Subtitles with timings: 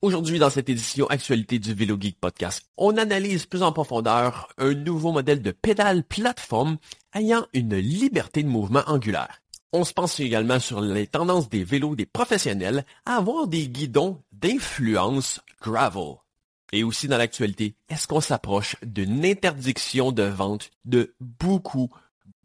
[0.00, 4.72] Aujourd'hui, dans cette édition actualité du Vélo Geek Podcast, on analyse plus en profondeur un
[4.72, 6.78] nouveau modèle de pédale plateforme
[7.14, 9.42] ayant une liberté de mouvement angulaire.
[9.72, 14.22] On se pense également sur les tendances des vélos des professionnels à avoir des guidons
[14.30, 16.14] d'influence gravel.
[16.72, 21.90] Et aussi dans l'actualité, est-ce qu'on s'approche d'une interdiction de vente de beaucoup,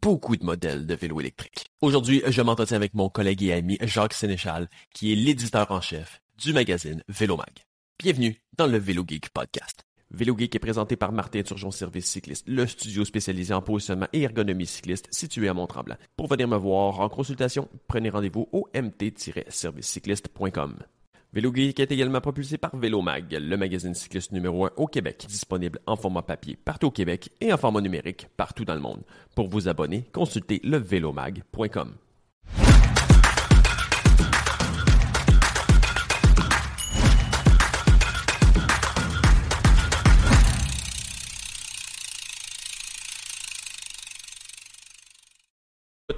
[0.02, 1.66] beaucoup de modèles de vélos électriques?
[1.82, 6.20] Aujourd'hui, je m'entretiens avec mon collègue et ami Jacques Sénéchal, qui est l'éditeur en chef
[6.38, 7.64] du magazine Vélomag.
[7.98, 9.82] Bienvenue dans le Vélo Podcast.
[10.10, 14.66] Vélo est présenté par Martin Turgeon Service Cycliste, le studio spécialisé en positionnement et ergonomie
[14.66, 15.96] cycliste situé à Mont-Tremblant.
[16.16, 20.76] Pour venir me voir en consultation, prenez rendez-vous au mt-servicecycliste.com.
[21.32, 25.80] Vélo Geek est également propulsé par Vélomag, le magazine cycliste numéro 1 au Québec, disponible
[25.86, 29.02] en format papier partout au Québec et en format numérique partout dans le monde.
[29.34, 31.94] Pour vous abonner, consultez levélomag.com.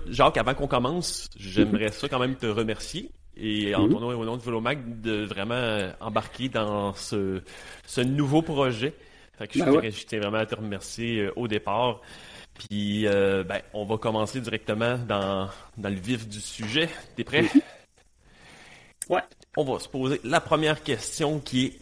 [0.08, 4.14] Jacques, avant qu'on commence, j'aimerais ça quand même te remercier et en ton nom et
[4.14, 7.42] au nom de Volomag de vraiment embarquer dans ce,
[7.86, 8.94] ce nouveau projet.
[9.38, 9.92] Fait que je, Ben ouais.
[9.92, 12.00] tiens vraiment à te remercier euh, au départ.
[12.54, 16.88] Puis euh, ben, on va commencer directement dans, dans le vif du sujet.
[17.14, 17.44] T'es prêt?
[19.08, 19.22] Ouais.
[19.56, 21.78] On va se poser la première question qui est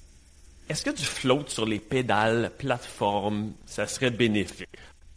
[0.68, 4.68] est-ce que du float sur les pédales, plateformes, ça serait bénéfique?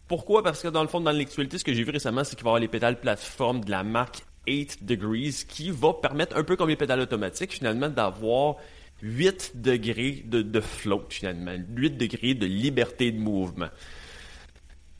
[0.08, 0.42] Pourquoi?
[0.42, 2.48] Parce que dans le fond, dans l'actualité, ce que j'ai vu récemment, c'est qu'il va
[2.48, 6.56] y avoir les pédales plateformes de la marque 8 Degrees qui va permettre, un peu
[6.56, 8.56] comme les pédales automatiques, finalement, d'avoir
[9.02, 11.54] 8 degrés de, float, finalement.
[11.76, 13.68] 8 degrés de liberté de mouvement.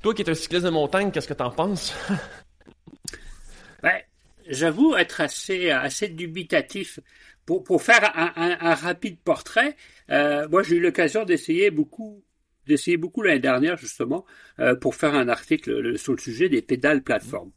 [0.03, 1.95] Toi qui es un cycliste de montagne, qu'est-ce que t'en penses?
[3.81, 4.01] Ben,
[4.49, 6.99] J'avoue être assez, dubitatif.
[7.47, 9.77] Pour, faire un rapide portrait,
[10.11, 12.23] euh, moi j'ai eu l'occasion d'essayer beaucoup
[12.69, 14.25] d'essayer beaucoup l'année dernière justement
[14.61, 17.51] euh, pour faire un article le- sur le sujet des pédales plateformes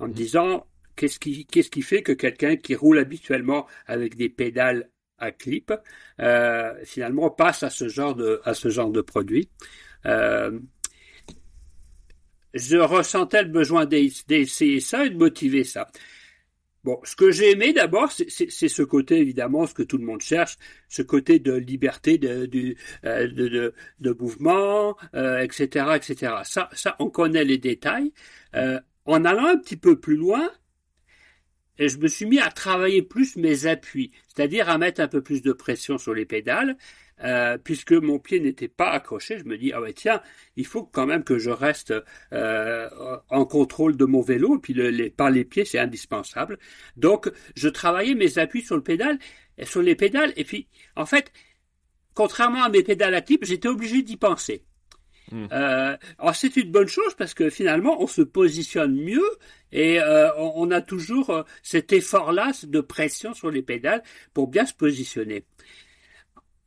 [0.00, 0.66] en me disant
[0.96, 5.72] qu'est-ce qui qu'est-ce qui fait que quelqu'un qui roule habituellement avec des pédales à clip
[6.20, 9.48] euh, finalement passe à ce genre de à ce genre de produit
[10.06, 10.58] Euh,
[12.54, 15.88] je ressentais le besoin d'e- d'essayer ça et de motiver ça.
[16.84, 18.28] Bon, ce que j'ai aimé d'abord, c'est-
[18.68, 20.56] ce côté évidemment, ce que tout le monde cherche,
[20.88, 22.46] ce côté de liberté de,
[23.06, 26.42] euh, de, de, de mouvement, euh, etc., etc.
[26.44, 28.12] Ça, ça, on connaît les détails.
[28.54, 30.50] Euh, en allant un petit peu plus loin,
[31.78, 35.22] et je me suis mis à travailler plus mes appuis, c'est-à-dire à mettre un peu
[35.22, 36.76] plus de pression sur les pédales,
[37.22, 39.38] euh, puisque mon pied n'était pas accroché.
[39.38, 40.20] Je me dis ah ouais tiens,
[40.56, 41.94] il faut quand même que je reste
[42.32, 42.88] euh,
[43.30, 46.58] en contrôle de mon vélo, et puis le- les, par les pieds c'est indispensable.
[46.96, 49.18] Donc je travaillais mes appuis sur le pédale,
[49.58, 50.66] et sur les pédales, et puis
[50.96, 51.30] en fait,
[52.14, 54.64] contrairement à mes pédales à clip, j'étais obligé d'y penser.
[55.30, 55.46] Hmm.
[55.52, 59.24] Euh, alors c'est une bonne chose parce que finalement on se positionne mieux
[59.72, 64.02] et euh, on, on a toujours euh, cet effort-là de pression sur les pédales
[64.34, 65.46] pour bien se positionner.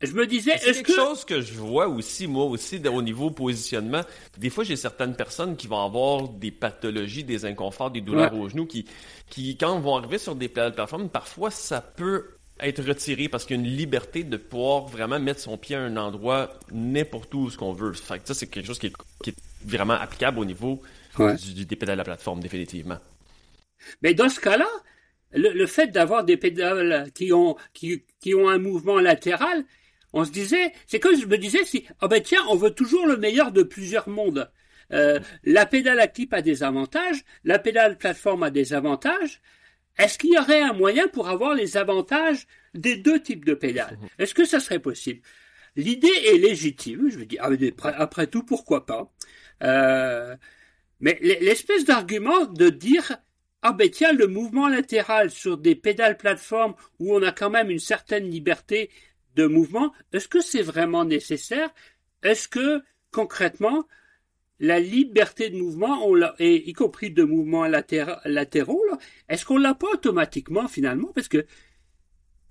[0.01, 3.01] Je me disais, C'est est-ce quelque que chose que je vois aussi, moi aussi, au
[3.01, 4.01] niveau positionnement.
[4.37, 8.39] Des fois, j'ai certaines personnes qui vont avoir des pathologies, des inconforts, des douleurs Ouais.
[8.39, 8.85] aux genoux, qui,
[9.29, 12.25] qui, quand vont arriver sur des pla- plateformes, parfois, ça peut
[12.59, 15.81] être retiré parce qu'il y a une liberté de pouvoir vraiment mettre son pied à
[15.81, 17.93] un endroit n'importe où ce qu'on veut.
[17.93, 18.93] Fait que ça, c'est quelque chose qui est,
[19.23, 20.81] qui est vraiment applicable au niveau
[21.17, 21.35] Ouais.
[21.37, 22.97] du- des pédales à plateforme, définitivement.
[24.03, 24.67] Mais dans ce cas-là,
[25.33, 29.65] le, le fait d'avoir des pédales qui ont, qui, qui ont un mouvement latéral,
[30.17, 33.05] on se disait, c'est comme je me disais, si, ah ben tiens, on veut toujours
[33.05, 34.49] le meilleur de plusieurs mondes.
[34.91, 39.41] Euh, la pédale à clip a des avantages, la pédale plateforme a des avantages.
[39.97, 43.99] Est-ce qu'il y aurait un moyen pour avoir les avantages des deux types de pédales?
[44.19, 45.21] Est-ce que ça serait possible?
[45.75, 47.09] L'idée est légitime.
[47.09, 47.49] Je me dis, ah,
[47.97, 49.11] après, tout, pourquoi pas?
[49.63, 50.35] Euh,
[50.99, 53.17] Mais l'espèce d'argument de dire
[53.63, 57.69] ah ben tiens, le mouvement latéral sur des pédales plateformes où on a quand même
[57.69, 58.89] une certaine liberté
[59.37, 61.69] de mouvement, est-ce que c'est vraiment nécessaire?
[62.23, 62.81] Est-ce que
[63.11, 63.79] concrètement
[64.59, 68.83] la liberté de mouvement, on et y compris de mouvements latéra- latéraux,
[69.29, 71.11] est-ce qu'on l'a pas automatiquement finalement?
[71.13, 71.45] Parce que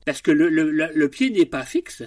[0.06, 2.04] parce que le- le pied n'est pas fixe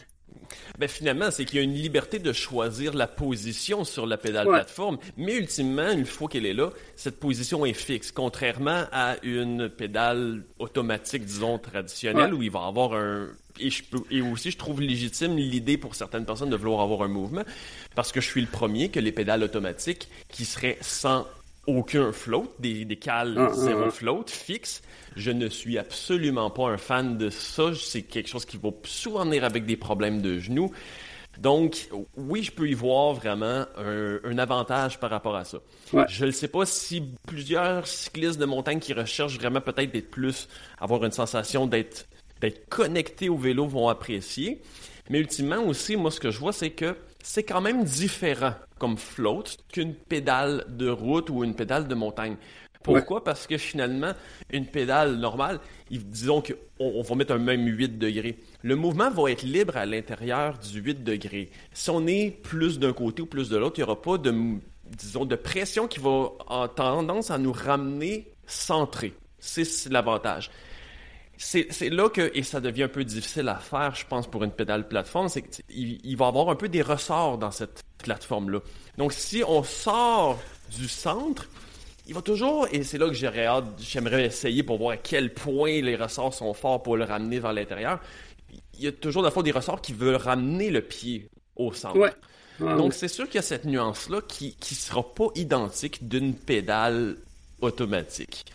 [0.77, 4.47] Ben finalement, c'est qu'il y a une liberté de choisir la position sur la pédale
[4.47, 4.53] Ouais.
[4.55, 9.69] plateforme, mais ultimement, une fois qu'elle est là, cette position est fixe, contrairement à une
[9.69, 12.39] pédale automatique, disons, traditionnelle, Ouais.
[12.39, 13.27] où il va avoir un...
[13.59, 13.99] Et, je peux...
[14.09, 17.43] et aussi, je trouve légitime l'idée pour certaines personnes de vouloir avoir un mouvement,
[17.95, 21.27] parce que je suis le premier que les pédales automatiques qui seraient sans
[21.67, 23.91] aucun float, des, des cales Ah, ah, zéro ah.
[23.91, 24.81] float fixe.
[25.15, 27.71] Je ne suis absolument pas un fan de ça.
[27.75, 30.71] C'est quelque chose qui va souvent venir avec des problèmes de genoux.
[31.37, 35.59] Donc, oui, je peux y voir vraiment un, un avantage par rapport à ça.
[35.93, 36.03] Ouais.
[36.09, 40.49] Je ne sais pas si plusieurs cyclistes de montagne qui recherchent vraiment peut-être d'être plus,
[40.79, 42.07] avoir une sensation d'être
[42.41, 44.61] d'être connectés au vélo vont apprécier.
[45.09, 48.97] Mais ultimement aussi, moi, ce que je vois, c'est que c'est quand même différent comme
[48.97, 52.37] float qu'une pédale de route ou une pédale de montagne.
[52.81, 53.23] Pourquoi?
[53.23, 54.13] Parce que finalement,
[54.49, 55.59] une pédale normale,
[55.91, 58.37] disons qu'on on va mettre un même 8 degrés.
[58.63, 61.49] Le mouvement va être libre à l'intérieur du 8 degrés.
[61.73, 64.33] Si on est plus d'un côté ou plus de l'autre, il n'y aura pas de,
[64.85, 69.13] disons, de pression qui va avoir tendance à nous ramener centré.
[69.39, 70.49] C'est c'est l'avantage.
[71.41, 74.51] C'est là que, et ça devient un peu difficile à faire, je pense, pour une
[74.51, 78.59] pédale plateforme, c'est qu'il il va y avoir un peu des ressorts dans cette plateforme-là.
[78.97, 80.37] Donc, si on sort
[80.77, 81.47] du centre,
[82.07, 85.33] il va toujours, et c'est là que j'aurais hâte, j'aimerais essayer pour voir à quel
[85.33, 88.01] point les ressorts sont forts pour le ramener vers l'intérieur.
[88.73, 91.97] Il y a toujours, le fond, des ressorts qui veulent ramener le pied au centre.
[91.97, 92.11] Ouais.
[92.59, 92.91] Ouais, Donc, ouais.
[92.91, 97.15] c'est sûr qu'il y a cette nuance-là qui ne sera pas identique d'une pédale
[97.61, 98.45] automatique.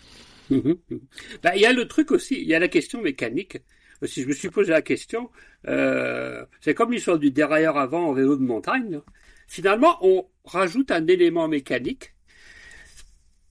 [0.50, 3.58] Ben, il y a le truc aussi, il y a la question mécanique.
[4.02, 5.30] Si je me suis posé la question,
[5.66, 8.90] euh, c'est comme l'histoire du dérailleur avant en vélo de montagne.
[8.90, 9.04] là.
[9.48, 12.14] Finalement, on rajoute un élément mécanique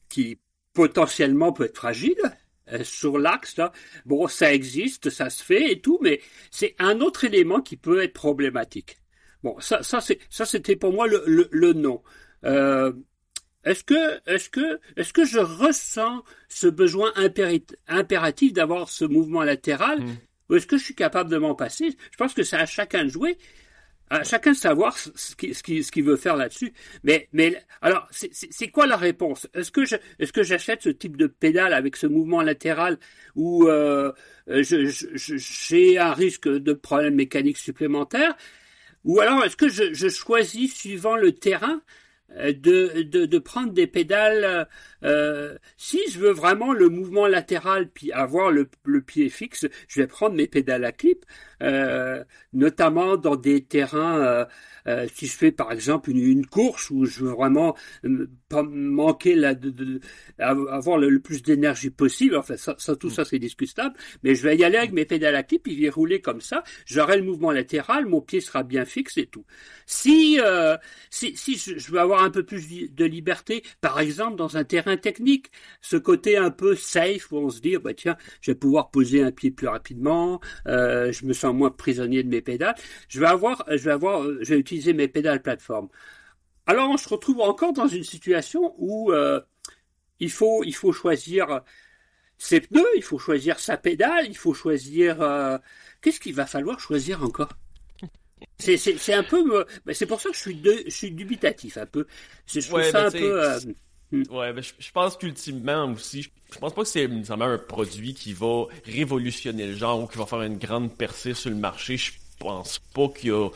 [0.10, 0.40] qui
[0.74, 2.18] potentiellement peut être fragile
[2.72, 3.58] euh, sur l'axe.
[3.58, 3.72] là.
[4.06, 8.04] Bon, ça existe, ça se fait et tout, mais c'est un autre élément qui peut
[8.04, 8.98] être problématique.
[9.44, 10.00] Bon, ça, ça
[10.46, 12.02] c'était pour moi le, le, non.
[12.46, 12.94] Euh,
[13.66, 17.12] est-ce que, est-ce que, est-ce que je ressens ce besoin
[17.88, 20.16] impératif d'avoir ce mouvement latéral, Mm.
[20.50, 21.96] ou est-ce que je suis capable de m'en passer?
[22.12, 23.38] Je pense que c'est à chacun de jouer,
[24.10, 26.74] à chacun de savoir ce qu'il ce ce veut faire là-dessus.
[27.04, 29.48] Mais, mais alors, c'est- quoi la réponse?
[29.56, 33.00] Est-ce que je, est-ce que j'achète ce type de pédale avec ce mouvement latéral
[33.36, 34.12] où euh,
[34.48, 38.36] je- je- je- j'ai un risque de problème mécanique supplémentaire?
[39.06, 41.82] Ou alors, est-ce que je, je choisis, suivant le terrain,
[42.30, 44.68] de, de, de prendre des pédales
[45.04, 50.08] euh, Si je veux vraiment le mouvement latéral, puis avoir le pied fixe, je vais
[50.08, 51.26] prendre mes pédales à clip,
[51.64, 52.24] euh,
[52.54, 54.46] notamment dans des terrains,
[54.88, 57.76] euh, si je fais par exemple une, une course où je veux vraiment
[58.06, 60.00] euh, pas manquer la, de, de-
[60.40, 64.44] avoir le, le plus d'énergie possible, enfin ça, ça tout ça c'est discutable, mais je
[64.44, 67.18] vais y aller avec mes pédales à clip, puis je vais rouler comme ça, j'aurai
[67.18, 69.46] le mouvement latéral, mon pied sera bien fixe et tout.
[69.86, 70.78] Si, euh,
[71.10, 74.64] si, si je, je veux avoir un peu plus de liberté, par exemple dans un
[74.64, 75.52] terrain technique,
[75.82, 79.24] ce côté un peu safe où on se dit, bah tiens, je vais pouvoir poser
[79.24, 82.76] un pied plus rapidement, euh, je me sens moins prisonnier de mes pédales,
[83.10, 85.90] je vais avoir, je vais avoir, euh, je vais utiliser mes pédales plateforme.
[86.68, 89.42] Alors on se retrouve encore dans une situation où euh,
[90.20, 91.62] il faut, il faut choisir
[92.38, 95.22] ses pneus, il faut choisir sa pédale, il faut choisir.
[95.22, 95.58] euh,
[96.02, 97.50] Qu'est-ce qu'il va falloir choisir encore?
[98.60, 99.66] C'est, un peu.
[99.86, 102.08] ben, c'est pour ça que je suis, de- je suis dubitatif un peu.
[102.48, 103.60] Je trouve Ouais, ça ben, un peu.
[104.30, 108.34] Ouais, ben, je, pense qu'ultimement aussi, je, pense pas que c'est nécessairement un produit qui
[108.34, 111.98] va révolutionner le genre ou qui va faire une grande percée sur le marché.
[111.98, 113.50] Je pense pas qu'il y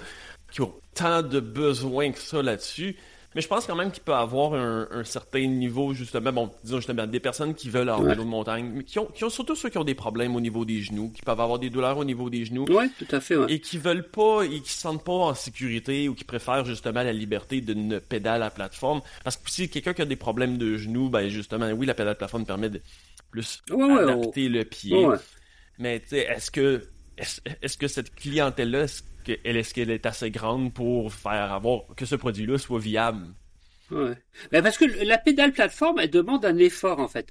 [0.52, 2.96] qu'il y a tant de besoin que ça là-dessus.
[3.38, 6.78] Mais je pense quand même qu'il peut avoir un, un certain niveau, justement, bon, disons
[6.78, 8.10] justement, des personnes qui veulent Ouais.
[8.10, 10.42] vélo de montagne, mais qui ont, qui ont surtout ceux qui ont des problèmes au
[10.42, 13.20] niveau des genoux, qui peuvent avoir des douleurs au niveau des genoux, Ouais, tout à
[13.20, 13.36] fait.
[13.36, 13.54] Ouais.
[13.54, 17.04] et qui veulent pas et qui se sentent pas en sécurité ou qui préfèrent justement
[17.04, 20.76] la liberté d'une pédale à plateforme parce que si quelqu'un qui a des problèmes de
[20.76, 22.82] genoux ben justement oui la pédale à plateforme permet de
[23.30, 25.06] plus Ouais, adapter le pied
[25.78, 26.88] mais tu sais est-ce que
[27.20, 28.88] est-ce est-ce que cette clientèle
[29.30, 33.28] est-ce qu'elle est assez grande pour faire avoir que ce produit là soit viable?
[33.92, 34.16] Ouais.
[34.52, 37.30] Ben parce que la pédale plateforme, elle demande un effort en fait.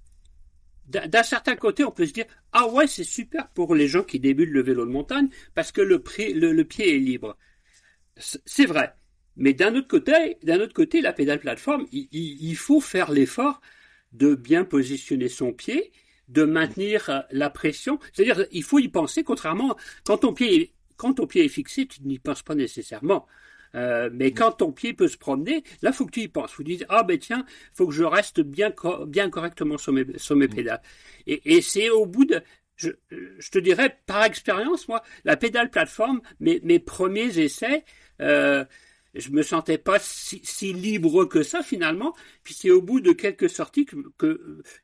[0.86, 4.20] D'un certain côté, on peut se dire ah ouais c'est super pour les gens qui
[4.20, 7.36] débutent le vélo de montagne parce que le, prix, le, pied est libre.
[8.16, 8.94] C'est vrai.
[9.36, 13.60] Mais d'un autre côté, d'un autre côté, la pédale plateforme, il, il- faut faire l'effort
[14.12, 15.92] de bien positionner son pied,
[16.28, 17.98] de maintenir euh, la pression.
[18.12, 19.24] C'est-à-dire, il faut y penser.
[19.24, 23.26] Contrairement, quand ton pied, quand ton pied est fixé, tu n'y penses pas nécessairement.
[23.74, 26.52] Euh, mais quand ton pied peut se promener, là, faut que tu y penses.
[26.52, 30.06] Faut dire, ah ben tiens, faut que je reste bien, co- bien correctement sur mes,
[30.16, 30.80] sur mes pédales.
[31.26, 32.40] Et, et c'est au bout de,
[32.76, 37.84] je, je te dirais par expérience, moi, la pédale plateforme, mes, mes premiers essais,
[38.22, 38.64] euh,
[39.18, 40.40] je me sentais pas si,
[40.72, 42.14] libre que ça finalement.
[42.42, 43.96] Puis c'est au bout de quelques sorties que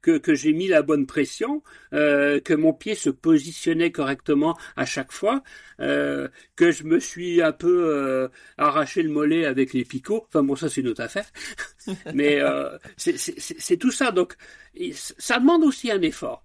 [0.00, 1.62] que, que, j'ai mis la bonne pression,
[1.92, 5.42] euh, que mon pied se positionnait correctement à chaque fois,
[5.80, 10.24] euh, que je me suis un peu euh, arraché le mollet avec les picots.
[10.28, 11.26] Enfin bon, ça c'est une autre affaire.
[12.14, 12.40] Mais
[12.96, 14.10] c'est tout ça.
[14.12, 14.36] Donc
[14.92, 16.42] ça demande aussi un effort.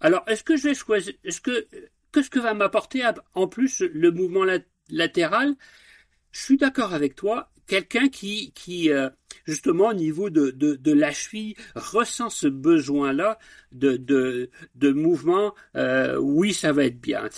[0.00, 1.66] Alors est-ce que je vais choisir Est-ce que
[2.12, 3.02] qu'est-ce que va m'apporter
[3.34, 4.44] en plus le mouvement
[4.88, 5.54] latéral?
[6.32, 7.50] Je suis d'accord avec toi.
[7.66, 9.08] Quelqu'un qui, qui euh,
[9.44, 13.38] justement au niveau de, de, de, la cheville ressent ce besoin-là
[13.72, 17.28] de, de, de mouvement, euh, oui, ça va être bien.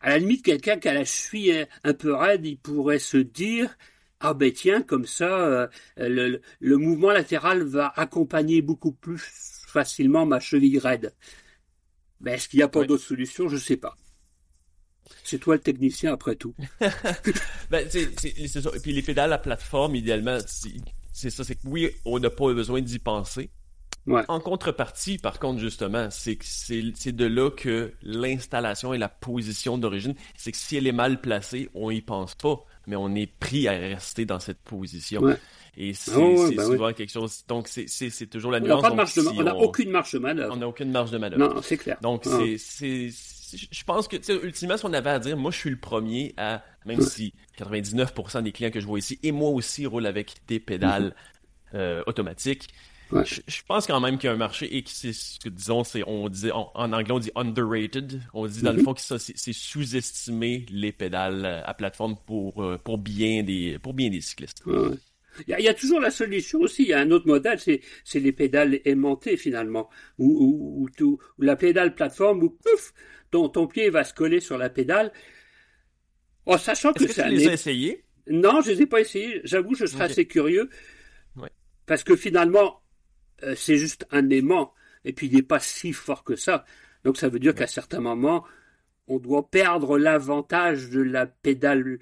[0.00, 3.76] À la limite, quelqu'un qui a la cheville un peu raide, il pourrait se dire
[4.20, 5.66] ah ben tiens, comme ça, euh,
[5.96, 9.20] le, le, mouvement latéral va accompagner beaucoup plus
[9.66, 11.12] facilement ma cheville raide.
[12.20, 13.48] Ben, est-ce qu'il n'y a pas d'autre solution?
[13.48, 13.96] Je ne sais pas.
[15.24, 16.54] C'est toi le technicien après tout.
[17.70, 18.70] ben, c'est ça.
[18.74, 20.38] Et puis les pédales à plateforme, idéalement,
[21.12, 21.44] c'est ça.
[21.44, 23.50] C'est que oui, on n'a pas besoin d'y penser.
[24.28, 30.14] En contrepartie, par contre, justement, c'est c'est de là que l'installation et la position d'origine,
[30.36, 33.68] c'est que si elle est mal placée, on y pense pas, mais on est pris
[33.68, 35.22] à rester dans cette position.
[35.76, 37.44] Et c'est ah souvent quelque chose.
[37.46, 38.84] Donc c'est toujours la nuance.
[38.84, 40.52] On n'a aucune marge de manœuvre.
[40.52, 41.54] On n'a aucune marge de manœuvre.
[41.54, 41.98] Non, c'est clair.
[42.02, 42.40] Donc ah.
[42.58, 43.10] c'est
[43.70, 46.62] je pense que, ultimement, ce qu'on avait à dire, moi, je suis le premier à,
[46.86, 50.60] même si 99% des clients que je vois ici, et moi aussi, roulent avec des
[50.60, 51.14] pédales
[51.74, 52.68] euh, automatiques.
[53.12, 55.84] Je, pense quand même qu'il y a un marché et que c'est ce que disons,
[55.84, 58.22] c'est on dit en, anglais on dit underrated.
[58.32, 58.84] On dit dans le mm-hmm.
[58.84, 63.78] fond que ça c'est sous-estimer les pédales euh, à plateforme pour euh, pour bien des
[63.78, 64.64] pour bien des cyclistes.
[65.48, 66.82] Il y, a, toujours la solution aussi.
[66.82, 71.94] Il y a un autre modèle, c'est les pédales aimantées finalement, ou, ou, la pédale
[71.94, 72.92] plateforme où pouf,
[73.32, 75.12] ton, ton pied va se coller sur la pédale.
[76.46, 78.04] En sachant que, que tu les as essayés?
[78.28, 79.40] Non, je les ai pas essayés.
[79.42, 80.70] J'avoue, je serais assez curieux.
[81.86, 82.80] Parce que finalement,
[83.42, 84.72] euh, c'est juste un aimant.
[85.04, 86.64] Et puis, il n'est pas si fort que ça.
[87.02, 88.44] Donc, ça veut dire qu'à certains moments,
[89.08, 91.98] on doit perdre l'avantage de la pédale.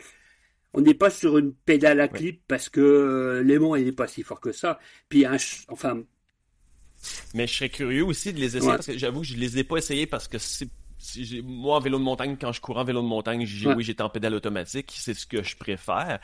[0.75, 4.06] On n'est pas sur une pédale à clip parce que euh, l'aimant, il n'est pas
[4.06, 4.78] si fort que ça.
[5.08, 5.25] Puis,
[5.68, 6.02] enfin,
[7.34, 9.64] mais je serais curieux aussi de les essayer parce que j'avoue que je les ai
[9.64, 10.68] pas essayés parce que c'est
[11.45, 14.09] moi, en vélo de montagne, quand je cours en vélo de montagne, oui, j'étais en
[14.09, 16.21] pédale automatique, c'est ce que je préfère.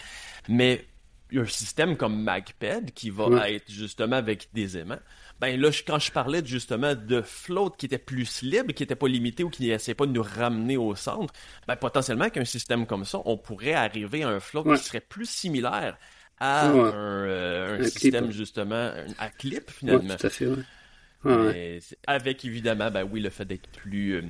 [0.48, 0.84] Mais
[1.30, 5.00] il y a un système comme MagPed qui va être justement avec des aimants.
[5.40, 9.08] Ben là, quand je parlais justement de float qui était plus libre, qui n'était pas
[9.08, 11.34] limité ou qui n'essayait pas de nous ramener au centre,
[11.66, 15.28] ben potentiellement qu'un système comme ça, on pourrait arriver à un float qui serait plus
[15.28, 15.98] similaire
[16.38, 20.16] à un, euh, système justement à clip finalement.
[20.16, 24.22] tout à fait, avec évidemment, ben oui, le fait d'être plus euh,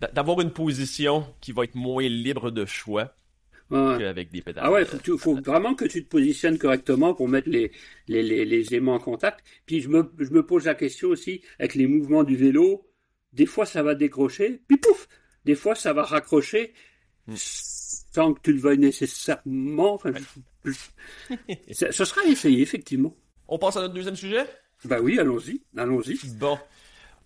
[0.00, 3.14] d'avoir une position qui va être moins libre de choix
[3.70, 4.64] qu'avec des pédales.
[4.66, 7.70] Ah ouais, faut, faut vraiment que tu te positionnes correctement pour mettre les,
[8.08, 9.44] les, les, aimants en contact.
[9.66, 12.86] Puis je me, je me pose la question aussi avec les mouvements du vélo.
[13.32, 15.06] Des fois, ça va décrocher, puis pouf
[15.44, 16.72] Des fois, ça va raccrocher
[17.28, 17.34] hmm.
[17.36, 19.94] sans que tu le veuilles nécessairement.
[19.94, 20.12] Enfin,
[21.70, 23.14] ce sera essayé, effectivement.
[23.46, 24.46] On passe à notre deuxième sujet?
[24.84, 26.18] Bah oui, allons-y, allons-y.
[26.38, 26.58] Bon,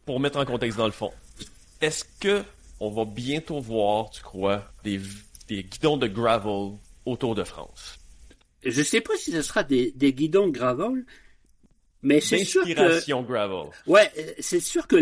[0.04, 1.12] pour mettre en contexte dans le fond,
[1.80, 2.42] est-ce que
[2.84, 5.00] on va bientôt voir, tu crois, des,
[5.48, 6.76] guidons de gravel
[7.06, 7.98] autour de France.
[8.62, 11.04] Je sais pas si ce sera des, guidons de gravel,
[12.02, 13.70] mais c'est sûr que gravel.
[13.86, 14.96] Ouais, c'est sûr que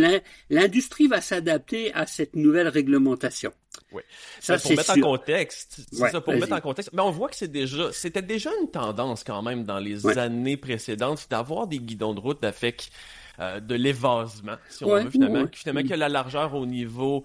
[0.51, 3.53] l'industrie va s'adapter à cette nouvelle réglementation.
[3.91, 4.03] Oui.
[4.41, 6.93] Ça, pour mettre en contexte, c'est ça, pour mettre en contexte.
[6.93, 10.57] Mais on voit que c'est déjà, c'était déjà une tendance quand même dans les années
[10.57, 12.91] précédentes d'avoir des guidons de route avec
[13.39, 17.25] euh, de l'évasement, si on veut, finalement, finalement que la largeur au niveau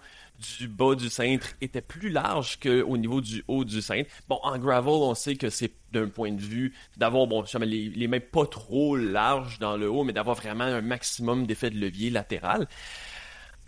[0.59, 4.09] du bas du cintre était plus large qu'au niveau du haut du cintre.
[4.27, 8.07] Bon, en gravel, on sait que c'est d'un point de vue d'avoir, bon, les, les
[8.07, 12.09] mains pas trop larges dans le haut, mais d'avoir vraiment un maximum d'effet de levier
[12.09, 12.67] latéral.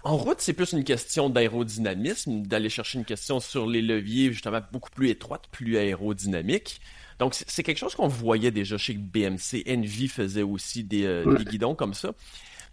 [0.04, 4.62] En route, c'est plus une question d'aérodynamisme, d'aller chercher une question sur les leviers justement
[4.72, 6.80] beaucoup plus étroites, plus aérodynamiques.
[7.20, 9.66] Donc c'est quelque chose qu'on voyait déjà chez BMC.
[9.68, 12.14] Envy faisait aussi des, euh, des guidons comme ça.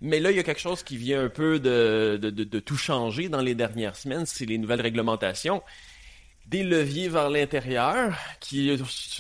[0.01, 2.77] Mais là, il y a quelque chose qui vient un peu de, de, de, tout
[2.77, 5.63] changer dans les dernières semaines, c'est les nouvelles réglementations.
[6.47, 8.71] Des leviers vers l'intérieur, qui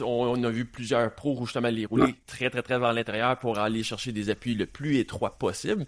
[0.05, 3.83] on, a vu plusieurs pros justement les rouler très très très vers l'intérieur pour aller
[3.83, 5.87] chercher des appuis le plus étroit possible.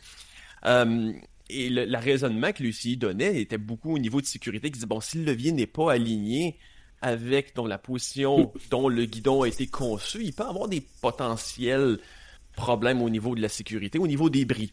[0.65, 1.13] Euh,
[1.51, 5.01] et le raisonnement que Lucie donnait était beaucoup au niveau de sécurité, qui disait bon,
[5.01, 6.57] si le levier n'est pas aligné
[7.01, 11.99] avec donc, la position dont le guidon a été conçu, il peut avoir des potentiels
[12.59, 14.73] problème au niveau de la sécurité, au niveau des bris.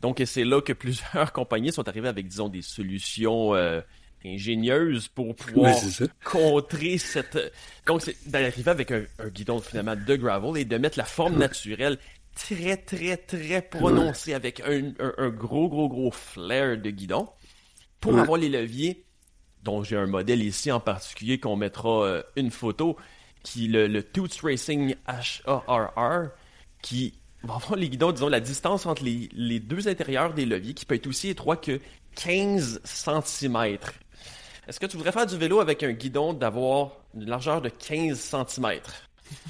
[0.00, 3.80] Donc c'est là que plusieurs compagnies sont arrivées avec, disons, des solutions euh,
[4.24, 5.74] ingénieuse pour pouvoir
[6.24, 7.38] contrer cette.
[7.86, 11.98] Donc, c'est d'arriver avec un, guidon finalement de gravel et de mettre la forme naturelle
[12.34, 17.28] très, très, très prononcée avec un, gros, gros, gros flair de guidon
[18.00, 19.04] pour avoir les leviers,
[19.64, 22.96] dont j'ai un modèle ici en particulier qu'on mettra euh, une photo,
[23.42, 26.30] qui le, le Toots Racing HARR,
[26.82, 30.74] qui va avoir les guidons, disons, la distance entre les, les deux intérieurs des leviers,
[30.74, 31.80] qui peut être aussi étroit que
[32.16, 33.78] 15 cm.
[34.66, 38.18] Est-ce que tu voudrais faire du vélo avec un guidon d'avoir une largeur de 15
[38.18, 38.80] cm?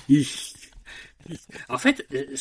[1.68, 2.36] en fait, euh,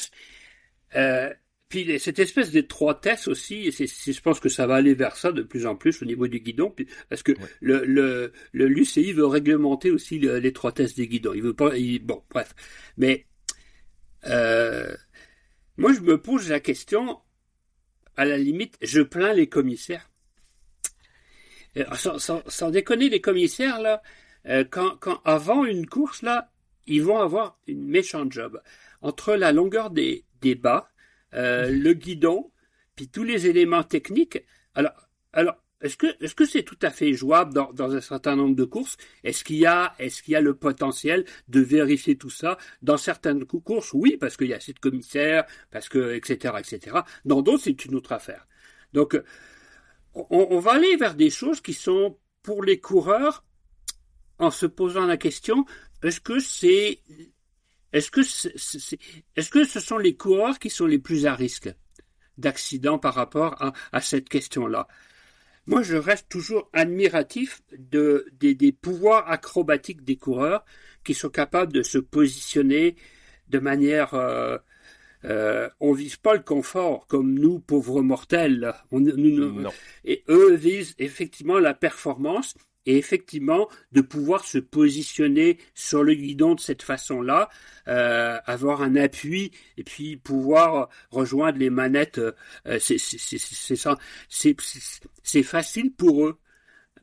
[0.95, 1.33] euh,
[1.69, 5.65] puis cette espèce d'étroitesse aussi, je pense que ça va aller vers ça de plus
[5.65, 6.73] en plus au niveau du guidon,
[7.09, 11.33] parce que le, le, le l'UCI veut réglementer aussi l'étroitesse des guidons.
[11.33, 11.71] Il veut pas,
[12.03, 12.55] bon, bref.
[12.97, 13.26] Mais
[14.25, 14.95] euh,
[15.77, 17.19] moi, je me pose la question.
[18.15, 20.09] À la limite, je plains les commissaires
[21.77, 24.01] euh, sans, déconner, les commissaires, là,
[24.47, 26.51] euh, quand, quand, avant une course, là,
[26.87, 28.59] ils vont avoir une méchante job.
[29.01, 30.89] Entre la longueur des, des bas,
[31.33, 32.51] le guidon,
[32.95, 34.39] puis tous les éléments techniques.
[34.73, 38.55] Alors, alors est-ce que est-ce que c'est tout à fait jouable dans, un certain nombre
[38.55, 38.97] de courses?
[39.23, 42.97] Est-ce qu'il y a est-ce qu'il y a le potentiel de vérifier tout ça dans
[42.97, 43.93] certaines courses?
[43.93, 46.97] Oui, parce qu'il y a assez de commissaires, parce que etc etc.
[47.25, 48.47] Dans d'autres, c'est une autre affaire.
[48.93, 49.21] Donc
[50.13, 53.43] on, va aller vers des choses qui sont pour les coureurs
[54.39, 55.65] en se posant la question
[56.03, 57.01] est-ce que c'est
[57.93, 61.73] est-ce que est-ce que ce sont les coureurs qui sont les plus à risque
[62.37, 63.55] d'accident par rapport
[63.91, 64.87] à, cette question-là?
[65.67, 70.63] Moi, je reste toujours admiratif de, des, pouvoirs acrobatiques des coureurs
[71.03, 72.95] qui sont capables de se positionner
[73.49, 74.57] de manière euh,
[75.25, 78.73] euh, on vise pas le confort comme nous, pauvres mortels.
[78.91, 79.03] On,
[80.05, 82.55] Et eux visent effectivement la performance
[82.87, 87.49] et effectivement de pouvoir se positionner sur le guidon de cette façon-là,
[87.87, 92.19] euh, avoir un appui et puis pouvoir rejoindre les manettes.
[92.65, 93.83] Euh, c'est
[95.43, 96.39] facile pour eux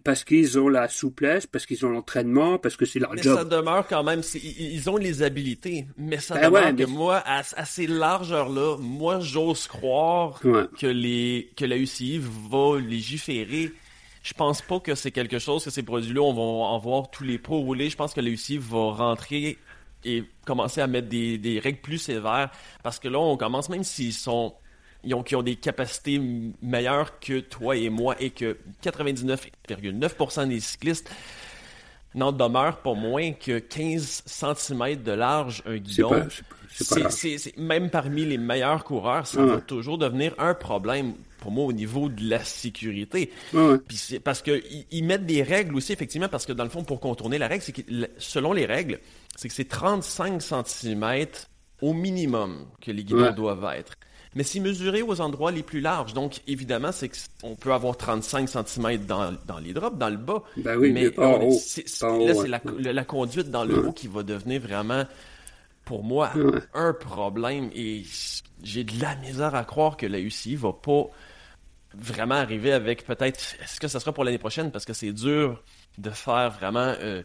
[0.04, 3.38] parce qu'ils ont la souplesse, parce qu'ils ont l'entraînement, parce que c'est leur mais job.
[3.38, 7.64] ça demeure quand même, ils ont les habilités, mais ça ben demeure que moi, à,
[7.64, 13.72] ces largeurs-là, moi j'ose croire que les que la UCI va légiférer.
[14.24, 17.24] Je pense pas que c'est quelque chose que ces produits-là, on va en voir tous
[17.24, 17.90] les pros rouler.
[17.90, 19.58] Je pense que la UCI va rentrer
[20.02, 22.50] et commencer à mettre des, des règles plus sévères
[22.82, 24.54] parce que là, on commence, même s'ils sont
[25.04, 26.20] ils ont, qui ont des capacités
[26.62, 31.10] meilleures que toi et moi et que 99,9% des cyclistes
[32.14, 36.26] n'en demeurent pas moins que 15 cm de large un guidon.
[36.70, 41.74] C'est même parmi les meilleurs coureurs, ça va toujours devenir un problème pour moi au
[41.74, 43.30] niveau de la sécurité.
[43.52, 47.00] Puis parce que ils, mettent des règles aussi effectivement parce que dans le fond pour
[47.00, 47.82] contourner la règle, c'est que
[48.16, 48.98] selon les règles,
[49.36, 51.26] c'est que c'est 35 cm
[51.82, 53.92] au minimum que les guidons doivent être
[54.34, 56.12] mais c'est mesuré aux endroits les plus larges.
[56.12, 57.08] Donc, évidemment, c'est
[57.40, 60.42] qu'on peut avoir 35 cm dans, dans les drops, dans le bas.
[60.56, 65.04] Ben oui, mais, là, c'est la, conduite dans le haut qui va devenir vraiment,
[65.84, 66.32] pour moi,
[66.74, 67.70] un problème.
[67.76, 68.02] Et
[68.64, 71.10] j'ai de la misère à croire que la UCI va pas
[71.98, 73.56] vraiment arriver avec peut-être...
[73.62, 74.70] Est-ce que ça sera pour l'année prochaine?
[74.70, 75.62] Parce que c'est dur
[75.98, 76.94] de faire vraiment...
[77.00, 77.22] Euh,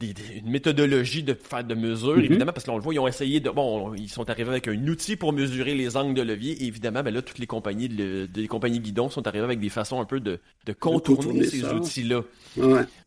[0.00, 2.24] une méthodologie de faire de mesure, mhm.
[2.24, 3.50] évidemment, parce qu'on le voit, ils ont essayé de.
[3.50, 7.02] Bon, ils sont arrivés avec un outil pour mesurer les angles de levier, et évidemment,
[7.02, 10.04] ben là, toutes les compagnies, de, des compagnies guidons sont arrivées avec des façons un
[10.04, 12.22] peu de, de contourner, ces outils-là.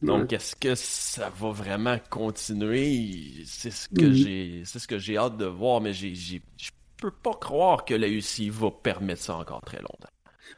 [0.01, 3.43] Donc, est-ce que ça va vraiment continuer?
[3.45, 4.13] C'est ce que mhm.
[4.13, 7.85] j'ai c'est ce que j'ai hâte de voir, mais j'ai, j'ai, je peux pas croire
[7.85, 10.09] que la UCI va permettre ça encore très longtemps.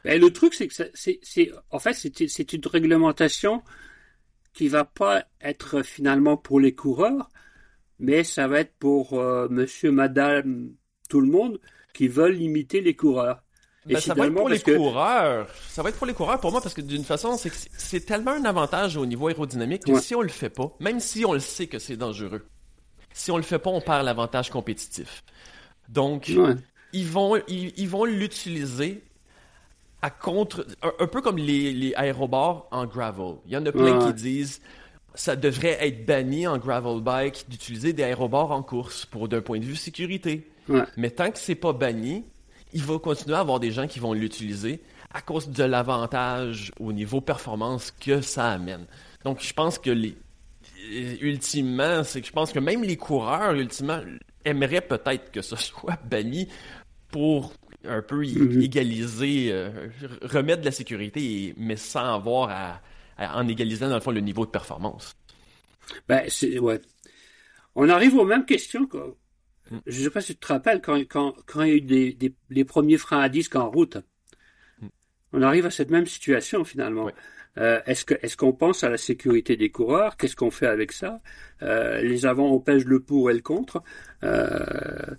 [0.04, 3.62] Ben, le truc, c'est que c'est, en fait, c'est, une réglementation
[4.52, 7.28] qui va pas être finalement pour les coureurs,
[7.98, 10.70] mais ça va être pour euh, monsieur, madame,
[11.08, 11.60] tout le monde
[11.92, 13.42] qui veulent limiter les coureurs.
[13.88, 15.48] Et ben, ça va être pour les coureurs.
[15.68, 18.32] Ça va être pour les coureurs pour moi parce que d'une façon, c'est c'est tellement
[18.32, 21.40] un avantage au niveau aérodynamique que si on le fait pas, même si on le
[21.40, 22.46] sait que c'est dangereux,
[23.12, 25.24] si on le fait pas, on perd l'avantage compétitif.
[25.88, 26.30] Donc,
[26.92, 29.02] ils vont ils vont l'utiliser
[30.02, 33.36] à contre, un, peu comme les, les aérobars en gravel.
[33.46, 34.60] Il y en a plein qui disent
[35.14, 39.58] ça devrait être banni en gravel bike d'utiliser des aérobars en course pour d'un point
[39.58, 40.48] de vue sécurité.
[40.96, 42.24] Mais tant que c'est pas banni,
[42.72, 44.80] il va continuer à avoir des gens qui vont l'utiliser
[45.12, 48.86] à cause de l'avantage au niveau performance que ça amène.
[49.24, 50.16] Donc je pense que les
[51.20, 54.00] ultimement, c'est que je pense que même les coureurs ultimement
[54.44, 56.48] aimeraient peut-être que ce soit banni
[57.08, 57.52] pour
[57.84, 58.62] un peu mhm.
[58.62, 59.88] égaliser, euh,
[60.22, 62.50] remettre de la sécurité, mais sans avoir
[63.18, 65.16] à, en égalisant dans le fond le niveau de performance.
[66.08, 66.80] Ben, c'est, ouais.
[67.74, 68.86] On arrive aux mêmes questions.
[68.86, 69.16] Quoi.
[69.70, 69.78] Mm.
[69.86, 71.80] Je ne sais pas si tu te rappelles quand, quand, quand il y a eu
[71.80, 73.96] des, des, les premiers freins à disque en route.
[74.80, 74.88] Mm.
[75.32, 77.10] On arrive à cette même situation finalement.
[77.58, 80.16] Euh, est-ce que est-ce qu'on pense à la sécurité des coureurs?
[80.16, 81.18] Qu'est-ce qu'on fait avec ça?
[81.62, 83.82] Euh, Les avants on pèse le pour et le contre.
[84.22, 85.14] Euh,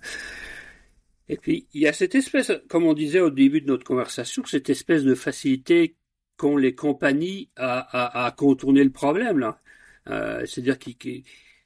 [1.28, 4.44] et puis il y a cette espèce, comme on disait au début de notre conversation,
[4.44, 5.96] cette espèce de facilité
[6.36, 9.60] qu'ont les compagnies à, à, à contourner le problème là.
[10.08, 11.22] Euh, c'est-à-dire qu'il,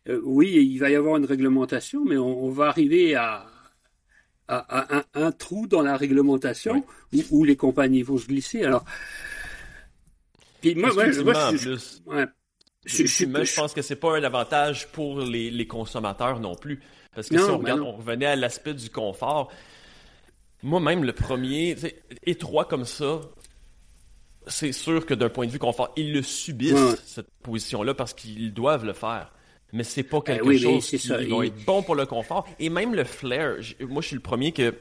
[0.09, 3.47] euh, oui, il va y avoir une réglementation, mais on, on va arriver à,
[4.49, 8.63] un, un, trou dans la réglementation où, où, les compagnies vont se glisser.
[8.63, 8.85] Alors,
[10.61, 11.71] puis moi, moi, je, moi, je,
[12.07, 12.27] ouais.
[12.85, 16.81] je, je, je, pense que c'est pas un avantage pour les, les consommateurs non plus.
[17.17, 19.51] Parce que non, si on regarde, on revenait à l'aspect du confort.
[20.63, 21.75] Moi-même, le premier,
[22.25, 23.21] étroit comme ça,
[24.47, 26.97] c'est sûr que d'un point de vue confort, ils le subissent, ouais.
[27.05, 29.33] cette position-là, parce qu'ils doivent le faire.
[29.73, 31.17] Mais c'est pas quelque ben oui, chose qui ça.
[31.17, 32.47] va être bon pour le confort.
[32.59, 34.75] Et même le flair, moi je suis le premier que...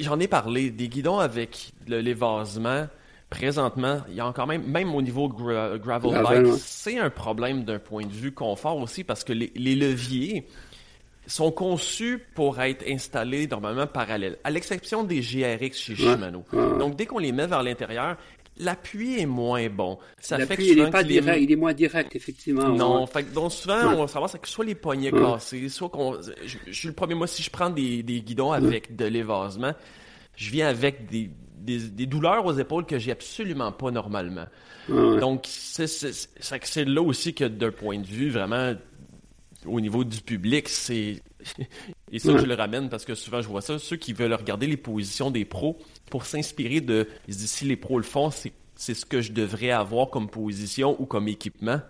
[0.00, 2.86] J'en ai parlé, des guidons avec l'évasement,
[3.30, 7.64] présentement, il y a encore même, même au niveau gra gravel bike, c'est un problème
[7.64, 10.46] d'un point de vue confort aussi, parce que les, les leviers
[11.32, 16.44] sont conçus pour être installés normalement parallèles, à l'exception des GRX chez Shimano.
[16.52, 16.78] Ouais, ouais.
[16.78, 18.16] Donc, dès qu'on les met vers l'intérieur,
[18.60, 19.98] l'appui est moins bon.
[20.30, 20.40] Il
[20.78, 21.42] est pas direct, les...
[21.42, 22.68] il est moins direct, effectivement.
[22.68, 26.20] Non, fait que, donc souvent, on va savoir que soit les poignets cassés, soit qu'on,
[26.20, 29.72] je, je, suis le premier, moi, si je prends des, des guidons avec de l'évasement,
[30.36, 34.46] je viens avec des, des, des, douleurs aux épaules que j'ai absolument pas normalement.
[34.88, 38.74] Donc, c'est là aussi que d'un point de vue vraiment
[39.66, 41.22] au niveau du public, c'est.
[42.12, 43.78] Et ça, je le ramène parce que souvent je vois ça.
[43.78, 45.78] Ceux qui veulent regarder les positions des pros
[46.10, 47.08] pour s'inspirer de.
[47.28, 50.28] Ils se disent si les pros le font, c'est ce que je devrais avoir comme
[50.28, 51.80] position ou comme équipement.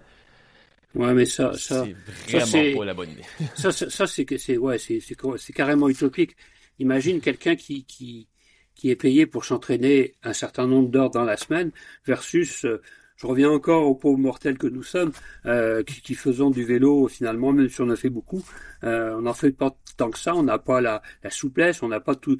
[0.94, 1.84] Ouais, mais ça, ça,
[2.26, 3.22] c'est vraiment pas la bonne idée.
[3.54, 6.36] ça, ça, ça c'est que c'est ouais, c'est carrément utopique.
[6.80, 8.26] Imagine quelqu'un qui, qui
[8.74, 11.70] qui est payé pour s'entraîner un certain nombre d'heures dans la semaine
[12.06, 12.80] versus euh,
[13.20, 15.12] je reviens encore aux pauvres mortels que nous sommes,
[15.44, 18.42] euh, qui, qui, faisons du vélo finalement, même si on en fait beaucoup,
[18.82, 21.88] euh, on n'en fait pas tant que ça, on n'a pas la, la, souplesse, on
[21.88, 22.38] n'a pas tout,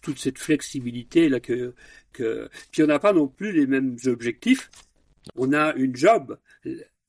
[0.00, 1.74] toute cette flexibilité là que,
[2.14, 4.70] que, puis on n'a pas non plus les mêmes objectifs.
[5.36, 6.38] On a une job.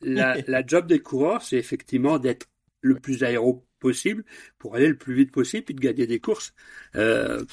[0.01, 2.47] La, la job des coureurs, c'est effectivement d'être
[2.81, 4.25] le plus aéro possible
[4.59, 6.53] pour aller le plus vite possible puis de gagner des courses.
[6.95, 7.43] Euh,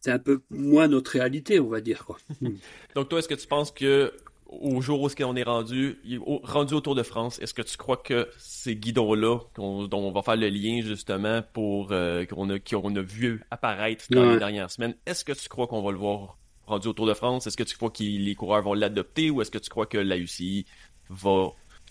[0.00, 2.04] c'est un peu moins notre réalité, on va dire.
[2.04, 2.18] Quoi.
[2.94, 4.12] Donc toi, est-ce que tu penses que
[4.48, 5.98] au jour où on est rendu,
[6.42, 10.36] rendu autour de France, est-ce que tu crois que ces guidons-là, dont on va faire
[10.36, 14.32] le lien justement pour euh, qu'on a, qu'on a vu apparaître dans ouais.
[14.32, 17.46] les dernières semaines, est-ce que tu crois qu'on va le voir rendu autour de France?
[17.46, 19.98] Est-ce que tu crois que les coureurs vont l'adopter ou est-ce que tu crois que
[19.98, 20.64] la UCI
[21.10, 21.48] va,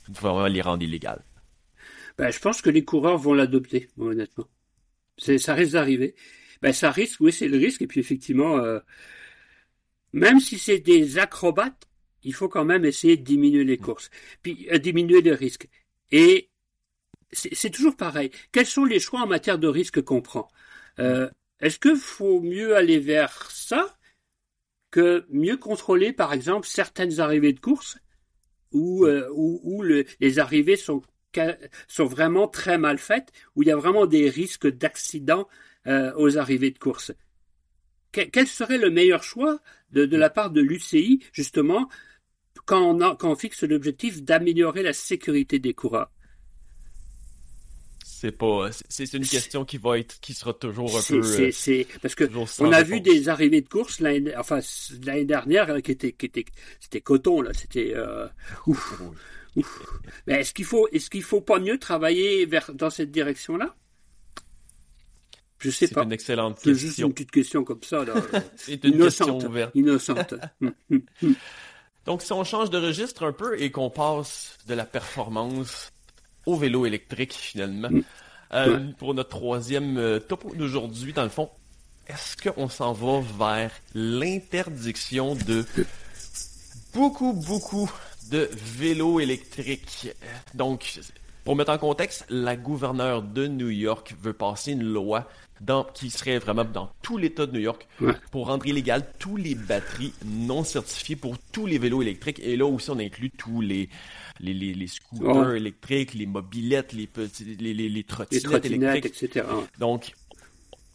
[0.09, 1.23] va les rendre illégales?
[2.17, 4.47] Ben, je pense que les coureurs vont l'adopter, honnêtement.
[5.19, 6.15] C'est, ça risque d'arriver
[6.61, 7.81] ben ça risque, oui, c'est le risque.
[7.81, 8.79] Et puis effectivement, euh,
[10.13, 11.87] même si c'est des acrobates,
[12.23, 14.09] il faut quand même essayer de diminuer les courses,
[14.41, 15.67] puis euh, diminuer les risques.
[16.11, 16.49] Et
[17.31, 18.31] c'est toujours pareil.
[18.51, 20.47] Quels sont les choix en matière de risque qu'on prend?
[20.99, 23.97] Euh, Est-ce que faut mieux aller vers ça
[24.91, 27.97] que mieux contrôler, par exemple, certaines arrivées de course
[28.71, 31.01] où, où, le, les arrivées sont
[31.87, 35.47] sont vraiment très mal faites, où il y a vraiment des risques d'accident
[35.87, 37.11] euh, aux arrivées de course.
[38.11, 39.59] quel serait le meilleur choix
[39.91, 41.87] de, de la part de l'UCI, justement,
[42.65, 46.11] quand on, a, quand on fixe l'objectif d'améliorer la sécurité des coureurs?
[48.03, 51.85] C'est pas c'est une question qui va être qui sera toujours un peu c'est c'est
[52.01, 52.23] parce que
[52.59, 54.59] on a vu des arrivées de course l'année enfin
[55.03, 56.45] l'année dernière qui était qui était
[56.79, 58.27] c'était coton là c'était euh,
[58.65, 59.01] ouf,
[59.55, 59.83] ouf.
[60.25, 63.75] mais est-ce qu'il faut est-ce qu'il faut pas mieux travailler vers dans cette direction là
[65.59, 66.01] je sais pas.
[66.01, 66.73] C'est une excellente question.
[66.73, 68.05] Juste une petite question comme ça.
[68.55, 69.71] C'est une innocente, question ouverte.
[69.75, 70.35] Innocente.
[72.05, 75.91] Donc, si on change de registre un peu et qu'on passe de la performance
[76.45, 77.89] au vélo électrique, finalement,
[78.53, 78.93] euh, ouais.
[78.97, 81.49] pour notre troisième euh, topo d'aujourd'hui, dans le fond,
[82.07, 85.65] est-ce qu'on s'en va vers l'interdiction de
[86.93, 87.91] beaucoup, beaucoup
[88.31, 90.09] de vélos électriques?
[90.53, 90.99] Donc,
[91.43, 95.27] pour mettre en contexte, la gouverneure de New York veut passer une loi
[95.61, 98.13] dans, qui serait vraiment dans tout l'État de New York ouais.
[98.31, 102.39] pour rendre illégal tous les batteries non certifiées pour tous les vélos électriques.
[102.39, 103.89] Et là aussi, on inclut tous les,
[104.39, 105.57] les, les, les scooters ouais.
[105.57, 109.23] électriques, les mobilettes, les, petits, les, les, les, trottinettes, les trottinettes électriques.
[109.23, 109.45] etc.
[109.79, 110.13] Donc,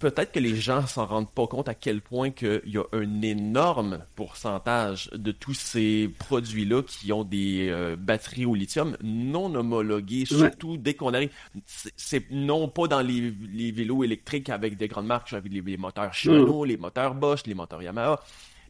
[0.03, 3.23] peut-être que les gens s'en rendent pas compte à quel point qu'il y a un
[3.23, 10.25] énorme pourcentage de tous ces produits-là qui ont des euh, batteries au lithium non homologuées,
[10.25, 11.31] surtout dès qu'on arrive.
[11.65, 13.31] C'est non pas dans les,
[13.71, 17.81] vélos électriques avec des grandes marques, avec les, moteurs Shimano, les moteurs Bosch, les moteurs
[17.81, 18.21] Yamaha,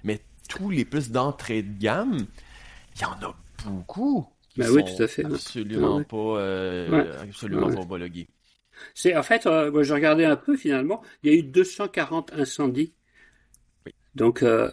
[0.05, 2.27] mais tous les plus d'entrée de gamme,
[2.97, 4.27] il y en a beaucoup.
[4.51, 5.25] Qui ben oui, tout à fait.
[5.25, 8.29] Absolument pas, euh, absolument pas homologués.
[8.95, 12.33] C'est en fait, euh, moi, je regardais un peu finalement, il y a eu 240
[12.35, 12.95] incendies.
[14.15, 14.71] Donc, euh,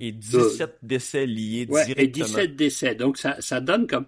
[0.00, 2.02] et 17 décès liés directement.
[2.02, 2.94] Et 17 décès.
[2.94, 4.06] Donc, ça, ça donne comme.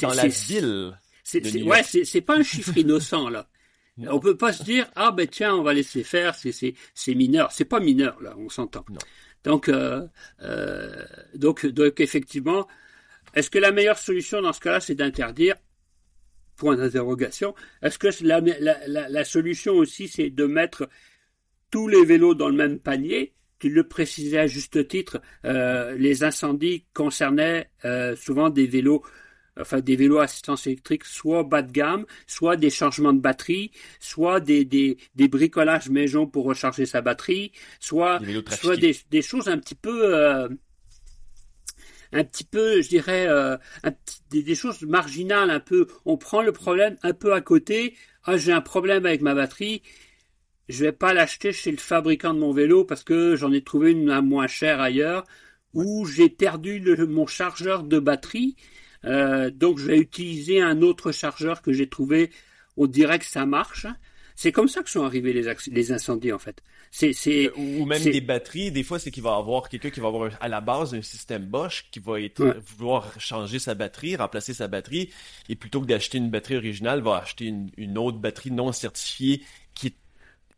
[0.00, 0.98] Dans la ville.
[1.22, 3.48] C'est, ouais, c'est, pas un chiffre innocent, là.
[4.08, 7.14] On peut pas se dire, ah ben tiens, on va laisser faire, c'est, c'est, c'est
[7.14, 7.52] mineur.
[7.52, 8.84] C'est pas mineur, là, on s'entend.
[9.44, 10.04] Donc, euh,
[10.42, 11.04] euh,
[11.34, 12.66] donc, donc, effectivement,
[13.34, 15.54] est-ce que la meilleure solution dans ce cas-là, c'est d'interdire
[16.56, 17.54] point d'interrogation.
[17.82, 18.40] Est-ce que la,
[19.08, 20.88] la, solution aussi, c'est de mettre
[21.70, 26.24] tous les vélos dans le même panier Tu le précisais à juste titre, euh, les
[26.24, 29.02] incendies concernaient euh, souvent des vélos
[29.60, 34.40] enfin des vélos assistance électrique, soit bas de gamme, soit des changements de batterie, soit
[34.40, 39.58] des, des, des bricolages maison pour recharger sa batterie, soit, soit des, des, choses un
[39.58, 40.48] petit peu euh,
[42.14, 43.56] un petit peu, je dirais, euh,
[44.30, 45.88] des, choses marginales un peu.
[46.04, 47.96] On prend le problème un peu à côté.
[48.24, 49.82] Ah, j'ai un problème avec ma batterie.
[50.68, 53.92] Je vais pas l'acheter chez le fabricant de mon vélo parce que j'en ai trouvé
[53.92, 55.24] une à moins cher ailleurs.
[55.74, 58.56] Ou j'ai perdu mon chargeur de batterie.
[59.04, 62.30] Euh, donc je vais utiliser un autre chargeur que j'ai trouvé.
[62.76, 63.86] au direct ça marche.
[64.36, 66.62] C'est comme ça que sont arrivés les, les incendies en fait.
[66.90, 68.70] C'est, euh, ou même des batteries.
[68.70, 71.44] Des fois, c'est qu'il va avoir quelqu'un qui va avoir à la base un système
[71.44, 75.10] Bosch qui va être, vouloir changer sa batterie, remplacer sa batterie,
[75.48, 79.42] et plutôt que d'acheter une batterie originale, va acheter une, autre batterie non certifiée
[79.74, 79.96] qui est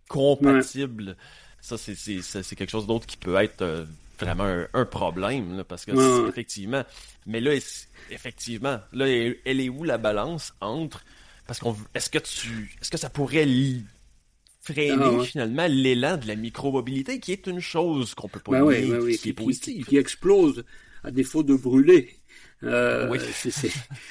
[0.08, 1.16] compatible.
[1.60, 3.86] Ça, c'est, c'est, quelque chose d'autre qui peut être euh,
[4.18, 6.84] vraiment un, problème parce que effectivement.
[7.26, 7.52] Mais là,
[8.10, 11.02] effectivement, là, elle est où la balance entre
[11.46, 13.46] parce qu'on est-ce que tu est-ce que ça pourrait
[14.60, 19.08] freiner ah, finalement l'élan de la micromobilité qui est une chose qu'on peut pas ben
[19.16, 19.86] qui, est positive.
[19.86, 20.64] Qui, explose
[21.04, 22.10] à défaut de brûler.
[22.64, 23.18] Euh, oui.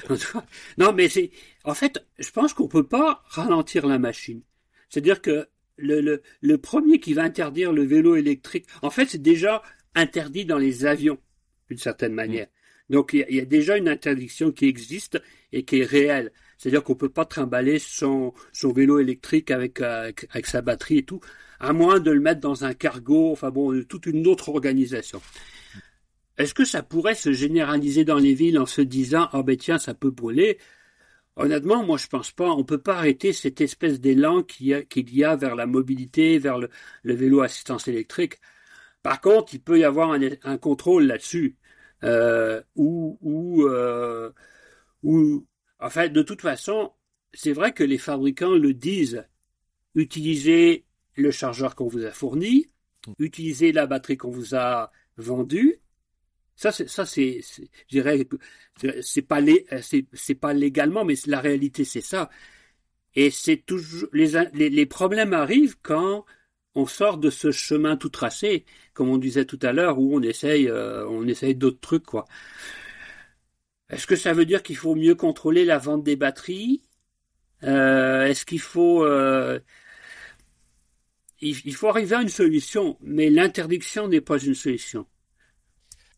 [0.77, 1.31] non, mais c'est
[1.63, 4.41] en fait, je pense qu'on peut pas ralentir la machine.
[4.89, 9.21] C'est-à-dire que le, le, le, premier qui va interdire le vélo électrique, en fait, c'est
[9.21, 9.61] déjà
[9.93, 11.17] interdit dans les avions,
[11.69, 12.47] d'une certaine manière.
[12.47, 12.93] Mm.
[12.93, 15.21] Donc, il y, y, a déjà une interdiction qui existe
[15.51, 16.31] et qui est réelle.
[16.57, 21.19] C'est-à-dire qu'on peut pas trimballer son, son vélo électrique avec, avec, sa batterie et tout,
[21.59, 25.21] à moins de le mettre dans un cargo, enfin bon, toute une autre organisation.
[26.37, 29.77] Est-ce que ça pourrait se généraliser dans les villes en se disant, oh ben tiens,
[29.77, 30.57] ça peut brûler?
[31.37, 32.49] Honnêtement, moi je pense pas.
[32.51, 36.69] On peut pas arrêter cette espèce d'élan qu'il y, a vers la mobilité, vers le,
[37.03, 38.39] vélo assistance électrique.
[39.03, 40.11] Par contre, il peut y avoir
[40.43, 41.57] un, contrôle là-dessus,
[42.03, 44.31] euh, où, où, euh,
[45.03, 45.45] où
[45.85, 46.91] Enfin, de toute façon,
[47.31, 49.23] c'est vrai que les fabricants le disent.
[49.93, 50.83] Utilisez
[51.15, 52.67] le chargeur qu'on vous a fourni,
[53.19, 55.77] utilisez la batterie qu'on vous a vendue.
[56.55, 58.27] Ça, c'est, ça, c'est, je dirais,
[59.03, 59.41] c'est pas,
[59.81, 62.31] c'est, pas légalement, mais la réalité, c'est ça.
[63.13, 66.25] Et c'est toujours, les, les, problèmes arrivent quand
[66.73, 70.21] on sort de ce chemin tout tracé, comme on disait tout à l'heure, où on
[70.23, 72.25] essaye, euh, on essaye d'autres trucs, quoi.
[73.89, 76.83] Est-ce que ça veut dire qu'il faut mieux contrôler la vente des batteries?
[77.63, 79.59] Euh, Est-ce qu'il faut euh,
[81.41, 85.05] il, faut arriver à une solution, mais l'interdiction n'est pas une solution.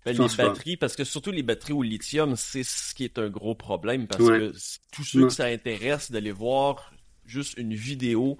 [0.06, 3.30] Ben, les batteries, parce que surtout les batteries au lithium, c'est ce qui est un
[3.30, 4.54] gros problème, parce que
[4.94, 6.94] tous ceux que ça intéresse d'aller voir
[7.26, 8.38] juste une vidéo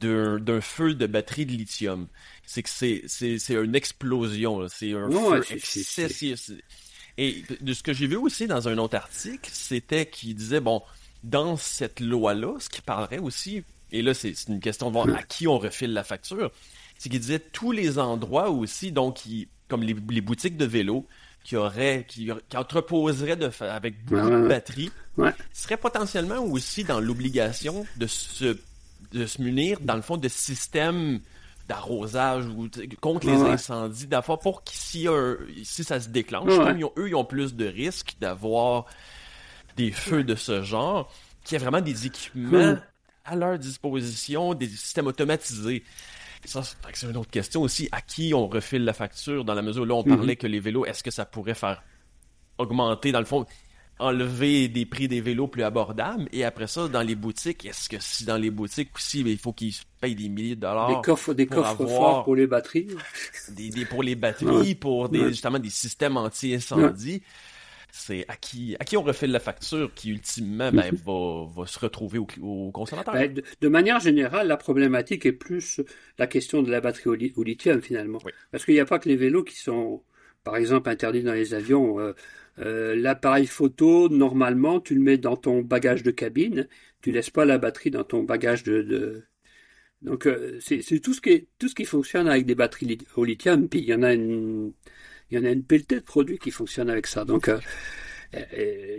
[0.00, 2.08] d'un feu de batterie de lithium,
[2.44, 6.50] c'est que c'est une explosion, c'est un feu excessif.
[7.18, 10.82] Et de ce que j'ai vu aussi dans un autre article, c'était qu'il disait, bon,
[11.24, 15.22] dans cette loi-là, ce qui parlerait aussi, et là c'est une question de voir à
[15.22, 16.50] qui on refile la facture,
[16.98, 19.22] c'est qu'il disait tous les endroits aussi, donc
[19.68, 21.06] comme les, boutiques de vélos,
[21.42, 24.90] qui auraient, qui, entreposeraient de, avec beaucoup de batteries,
[25.52, 28.58] seraient potentiellement aussi dans l'obligation de se,
[29.12, 31.20] de se munir, dans le fond, de systèmes
[31.68, 32.68] d'arrosage ou
[33.00, 35.06] contre les incendies d'affaires pour que si,
[35.64, 36.50] si ça se déclenche,
[36.96, 38.86] eux, ils ont plus de risques d'avoir
[39.76, 41.12] des feux de ce genre,
[41.44, 42.76] qu'il y a vraiment des équipements
[43.24, 45.82] à leur disposition, des systèmes automatisés.
[46.44, 47.88] Ça, c'est une autre question aussi.
[47.90, 50.16] À qui on refile la facture dans la mesure où là, on mm-hmm.
[50.16, 51.82] parlait que les vélos, est-ce que ça pourrait faire
[52.58, 53.44] augmenter, dans le fond,
[53.98, 56.28] enlever des prix des vélos plus abordables.
[56.32, 59.52] Et après ça, dans les boutiques, est-ce que si dans les boutiques aussi, il faut
[59.52, 60.88] qu'ils payent des milliers de dollars.
[60.88, 62.88] Des coffres, des coffres forts pour les batteries.
[63.50, 67.22] Des, pour les batteries, pour des, justement des systèmes anti-incendie.
[67.98, 71.78] C'est à qui, à qui on refait la facture qui ultimement ben, va, va se
[71.78, 73.14] retrouver au, au consommateur?
[73.14, 75.80] Ben, de, manière générale, la problématique est plus
[76.18, 78.18] la question de la batterie au, lithium finalement.
[78.50, 80.02] Parce qu'il n'y a pas que les vélos qui sont,
[80.44, 81.98] par exemple, interdits dans les avions.
[81.98, 82.12] Euh,
[82.58, 86.68] euh, l'appareil photo, normalement, tu le mets dans ton bagage de cabine.
[87.02, 89.24] Tu laisses pas la batterie dans ton bagage de.
[90.02, 93.68] Donc euh, c'est tout ce qui fonctionne avec des batteries au lithium.
[93.68, 94.72] Puis il y en a une
[95.30, 97.24] il y en a une pelletée de produits qui fonctionnent avec ça.
[97.24, 97.58] Donc euh,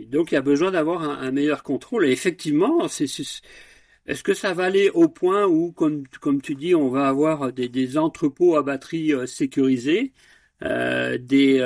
[0.08, 2.06] donc il y a besoin d'avoir un, meilleur contrôle.
[2.06, 6.90] Et effectivement, est-ce que ça va aller au point où, comme, comme tu dis, on
[6.90, 10.14] va avoir des, des entrepôts à batterie sécurisés,
[10.62, 11.60] des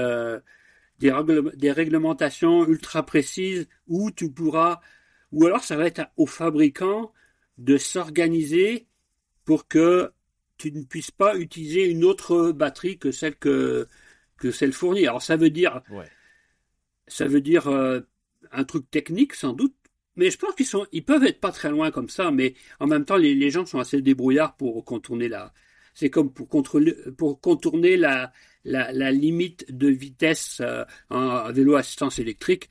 [1.02, 4.80] des, réglementations ultra précises où tu pourras,
[5.32, 7.12] ou alors ça va être au fabricant
[7.58, 8.88] de s'organiser
[9.46, 10.12] pour que
[10.58, 13.88] tu ne puisses pas utiliser une autre batterie que celle que,
[14.38, 15.08] que celle fournie.
[15.08, 15.82] Alors ça veut dire,
[17.08, 18.02] ça veut dire euh,
[18.52, 19.76] un truc technique sans doute,
[20.16, 22.86] mais je pense qu'ils sont, ils peuvent être pas très loin comme ça, mais en
[22.86, 25.54] même temps les, les gens sont assez débrouillards pour contourner la,
[25.94, 28.32] c'est comme pour, contrôler, pour contourner la,
[28.64, 32.70] la, limite de vitesse euh, en vélo assistance électrique.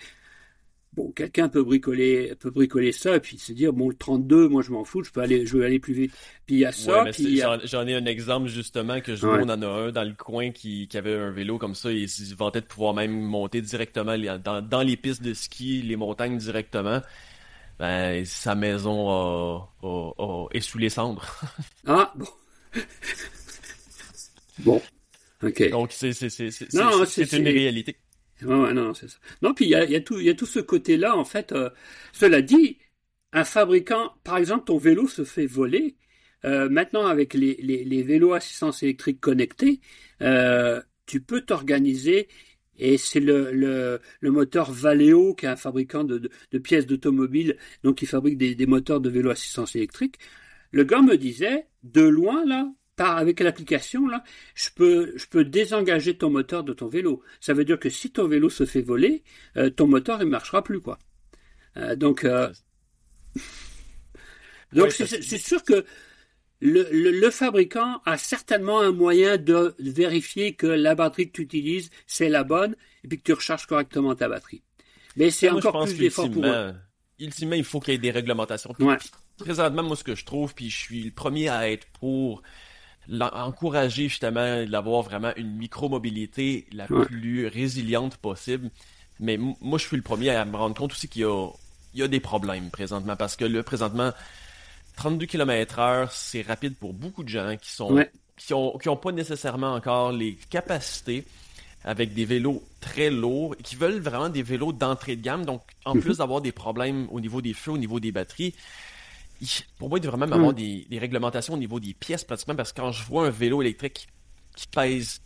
[0.93, 4.61] Bon, quelqu'un peut bricoler, peut bricoler ça et puis se dire bon le 32, moi
[4.61, 6.13] je m'en fous, je peux aller, je veux aller plus vite.
[6.47, 7.05] Puis il y a ça.
[7.65, 10.51] J'en ai un exemple justement que je vois, on en a un dans le coin
[10.51, 14.17] qui, qui avait un vélo comme ça et il vantait de pouvoir même monter directement
[14.19, 17.03] dans, dans les pistes de ski, les montagnes directement.
[17.79, 19.69] Ben, sa maison
[20.51, 21.25] est sous les cendres.
[21.87, 22.27] ah bon.
[24.59, 24.83] bon.
[25.43, 27.97] Donc, c'est, c'est, c'est, c'est, c'est une réalité.
[28.43, 29.19] Ouais, non, c'est ça.
[29.43, 31.53] Non, puis il y a, y, a tout, y a tout ce côté-là, en fait.
[31.53, 31.71] Euh,
[32.13, 32.79] cela dit,
[33.33, 35.97] un fabricant, par exemple, ton vélo se fait voler.
[36.45, 39.81] Euh, maintenant, avec les, les, les, vélos assistance électrique connectés,
[40.23, 42.29] euh, tu peux t'organiser.
[42.79, 46.87] Et c'est le, le, le, moteur Valeo, qui est un fabricant de, de, de pièces
[46.87, 50.19] d'automobile, donc il fabrique des, des moteurs de vélo assistance électrique.
[50.71, 52.73] Le gars me disait, de loin, là,
[53.09, 54.23] avec l'application là,
[54.55, 57.23] je peux je peux désengager ton moteur de ton vélo.
[57.41, 59.23] Ça veut dire que si ton vélo se fait voler,
[59.57, 60.99] euh, ton moteur ne marchera plus quoi.
[61.77, 62.51] Euh, donc euh,
[64.73, 65.85] donc c'est sûr que
[66.63, 71.91] le, le, fabricant a certainement un moyen de vérifier que la batterie que tu utilises
[72.07, 74.63] c'est la bonne et puis que tu recharges correctement ta batterie.
[75.17, 76.75] Mais c'est encore plus d'effort pour eux.
[77.19, 78.75] Ultimement, il faut qu'il y ait des réglementations.
[79.37, 82.43] Présentement, moi, ce que je trouve, puis je suis le premier à être pour
[83.11, 88.71] encourager justement d'avoir vraiment une micro-mobilité la plus résiliente possible.
[89.19, 91.49] Mais moi, je suis le premier à me rendre compte aussi qu'il y a,
[91.95, 94.13] il y a des problèmes présentement parce que là, présentement,
[94.97, 98.05] 32 km heure, c'est rapide pour beaucoup de gens qui sont
[98.37, 101.25] qui ont qui ont pas nécessairement encore les capacités
[101.85, 105.45] avec des vélos très lourds et qui veulent vraiment des vélos d'entrée de gamme.
[105.45, 106.03] Donc, en mhm.
[106.03, 108.55] plus d'avoir des problèmes au niveau des feux, au niveau des batteries,
[109.79, 110.87] pour moi, il devrait même avoir mm.
[110.89, 114.09] des, réglementations au niveau des pièces pratiquement parce que quand je vois un vélo électrique
[114.57, 115.21] qui pèse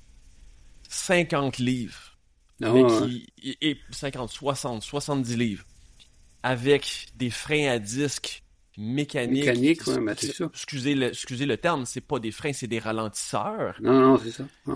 [0.89, 2.19] 50 livres,
[2.63, 5.65] ah mais qui est 50, 60, 70 livres,
[6.43, 8.43] avec des freins à disque
[8.77, 9.47] mécaniques.
[9.47, 10.15] Mécanique, ben,
[10.53, 13.77] Excusez le, excusez le terme, c'est pas des freins, c'est des ralentisseurs.
[13.81, 14.45] Non, non, c'est ça.
[14.67, 14.73] Ah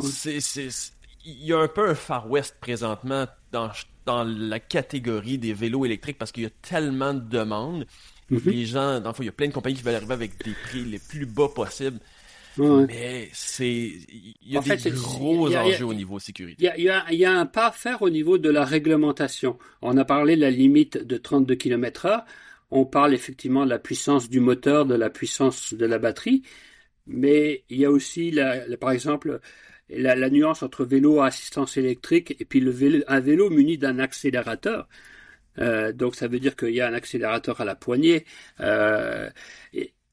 [1.25, 3.71] il y a un peu un Far West présentement dans,
[4.07, 7.87] dans la catégorie des vélos électriques parce qu'il y a tellement de demandes.
[8.31, 8.41] Mhm.
[8.45, 10.43] Les gens, dans le fond, il y a plein de compagnies qui veulent arriver avec
[10.45, 11.99] des prix les plus bas possibles.
[12.59, 16.71] Mais c'est, il y a des gros enjeux au niveau sécurité.
[16.77, 19.59] Il y, a, y, a, un pas à faire au niveau de la réglementation.
[19.83, 22.25] On a parlé de la limite de 32 km heure.
[22.71, 26.43] On parle effectivement de la puissance du moteur, de la puissance de la batterie.
[27.07, 29.41] Mais il y a aussi, la, par exemple,
[29.89, 33.79] la, la, nuance entre vélo à assistance électrique et puis le vélo, un vélo muni
[33.79, 34.89] d'un accélérateur.
[35.59, 38.25] Euh, donc ça veut dire qu'il y a un accélérateur à la poignée.
[38.61, 39.31] Euh,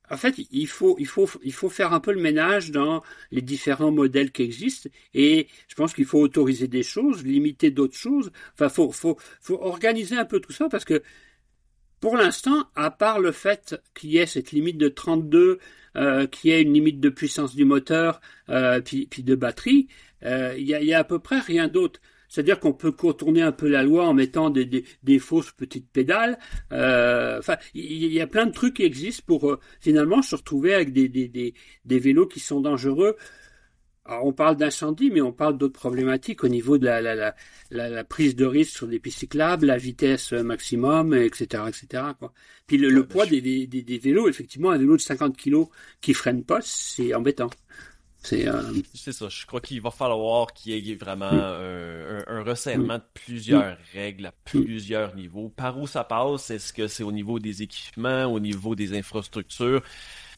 [0.10, 3.42] en fait, il faut, il, faut, il faut faire un peu le ménage dans les
[3.42, 8.32] différents modèles qui existent et je pense qu'il faut autoriser des choses, limiter d'autres choses.
[8.54, 11.02] Enfin, faut, faut, faut organiser un peu tout ça parce que
[12.00, 15.60] pour l'instant, à part le fait qu'il y ait cette limite de 32,
[15.96, 19.88] euh, qu'il y ait une limite de puissance du moteur, euh, puis, puis de batterie,
[20.22, 22.00] il y, a, y a à peu près rien d'autre.
[22.36, 26.38] C'est-à-dire qu'on peut contourner un peu la loi en mettant des, des, fausses petites pédales.
[26.74, 30.74] Euh, enfin, il y, a plein de trucs qui existent pour euh, finalement se retrouver
[30.74, 33.16] avec des, des, des, vélos qui sont dangereux
[34.08, 38.04] on parle d'incendie, mais on parle d'autres problématiques au niveau de la, la, la, la,
[38.04, 42.04] prise de risque sur des pistes cyclables, la vitesse maximum, etc., etc.
[42.20, 42.32] Quoi.
[42.68, 45.64] Puis le, bah, poids des, des, des, vélos, effectivement, un vélo de 50 kg
[46.02, 47.50] qui freine pas, c'est embêtant.
[48.34, 49.30] Euh, c'est ça.
[49.30, 52.24] Je crois qu'il va falloir qu'il y ait vraiment mm.
[52.28, 53.78] un, resserrement de plusieurs mm.
[53.94, 55.50] règles à plusieurs niveaux.
[55.50, 56.50] Par où ça passe?
[56.50, 59.82] Est-ce que c'est au niveau des équipements, au niveau des infrastructures?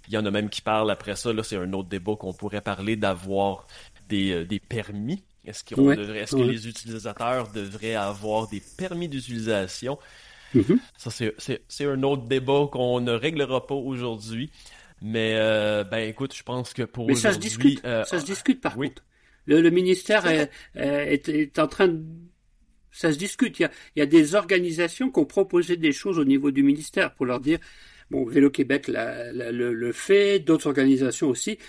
[0.07, 1.33] Il y en a même qui parlent après ça.
[1.33, 3.67] Là, c'est un autre débat qu'on pourrait parler d'avoir
[4.07, 5.23] des, euh, des permis.
[5.45, 9.97] Est-ce est que les utilisateurs devraient avoir des permis d'utilisation?
[10.55, 10.77] Mm-hmm.
[10.97, 11.09] Ça,
[11.67, 14.51] c'est un autre débat qu'on ne réglera pas aujourd'hui.
[15.01, 18.25] Mais euh, ben écoute, je pense que pour Mais ça se discute, euh, ça se
[18.25, 19.03] discute par contre.
[19.45, 22.03] Le, ministère est, est, en train de
[22.91, 23.59] ça se discute.
[23.59, 26.51] Il y a, il y a des organisations qui ont proposé des choses au niveau
[26.51, 27.59] du ministère pour leur dire
[28.09, 31.59] bon Vélo Québec la, le, le, fait, d'autres organisations aussi.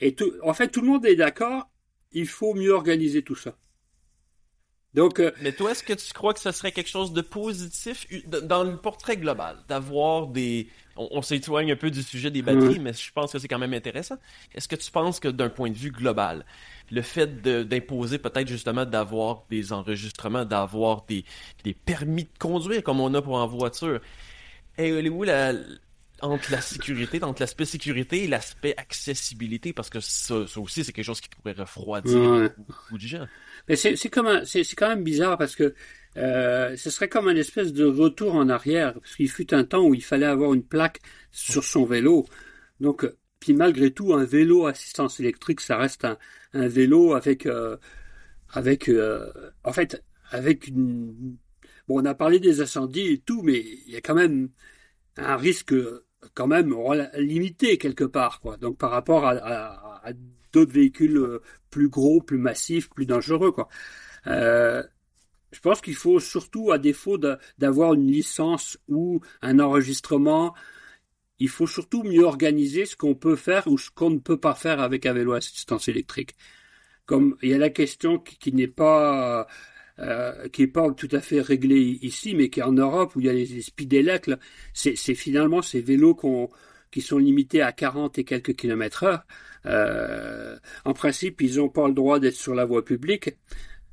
[0.00, 1.70] Et tout, en fait, tout le monde est d'accord.
[2.12, 3.56] Il faut mieux organiser tout ça.
[4.94, 8.06] Donc, euh, mais toi, est-ce que tu crois que ce serait quelque chose de positif
[8.26, 12.92] dans le portrait global, d'avoir des, on, s'éloigne un peu du sujet des batteries, mais
[12.92, 14.16] je pense que c'est quand même intéressant.
[14.54, 16.44] Est-ce que tu penses que d'un point de vue global,
[16.90, 21.24] le fait d'imposer peut-être justement d'avoir des enregistrements, d'avoir des,
[21.64, 24.00] des permis de conduire comme on a pour en voiture,
[24.76, 25.54] est où la,
[26.22, 31.04] entre la sécurité, entre l'aspect sécurité et l'aspect accessibilité, parce que ça, aussi, c'est quelque
[31.04, 33.26] chose qui pourrait refroidir beaucoup de gens.
[33.68, 35.74] Mais c'est quand même bizarre parce que
[36.16, 39.82] euh, ce serait comme un espèce de retour en arrière, parce qu'il fut un temps
[39.82, 41.00] où il fallait avoir une plaque
[41.30, 42.26] sur son vélo.
[42.80, 46.18] Donc, euh, puis malgré tout, un vélo assistance électrique, ça reste un,
[46.52, 47.76] un vélo avec, euh,
[48.50, 49.32] avec, euh,
[49.64, 51.36] en fait, avec une.
[51.88, 54.50] Bon, on a parlé des incendies et tout, mais il y a quand même
[55.16, 55.74] un risque
[56.34, 56.74] quand même
[57.16, 58.56] limité quelque part, quoi.
[58.56, 60.12] Donc par rapport à, à, à
[60.52, 63.68] d'autres véhicules plus gros, plus massifs, plus dangereux, quoi.
[64.26, 64.82] Euh,
[65.52, 67.18] je pense qu'il faut surtout, à défaut
[67.58, 70.54] d'avoir une licence ou un enregistrement,
[71.38, 74.54] il faut surtout mieux organiser ce qu'on peut faire ou ce qu'on ne peut pas
[74.54, 76.34] faire avec un vélo assistance électrique.
[77.04, 79.46] Comme il y a la question qui, n'est pas
[79.98, 83.20] euh, qui est pas tout à fait réglée ici, mais qui est en Europe où
[83.20, 84.30] il y a les, speedelecs,
[84.72, 86.18] c'est finalement ces vélos
[86.90, 89.26] qui sont limités à 40 et quelques kilomètres heure.
[89.66, 93.30] Euh, en principe, ils n'ont pas le droit d'être sur la voie publique.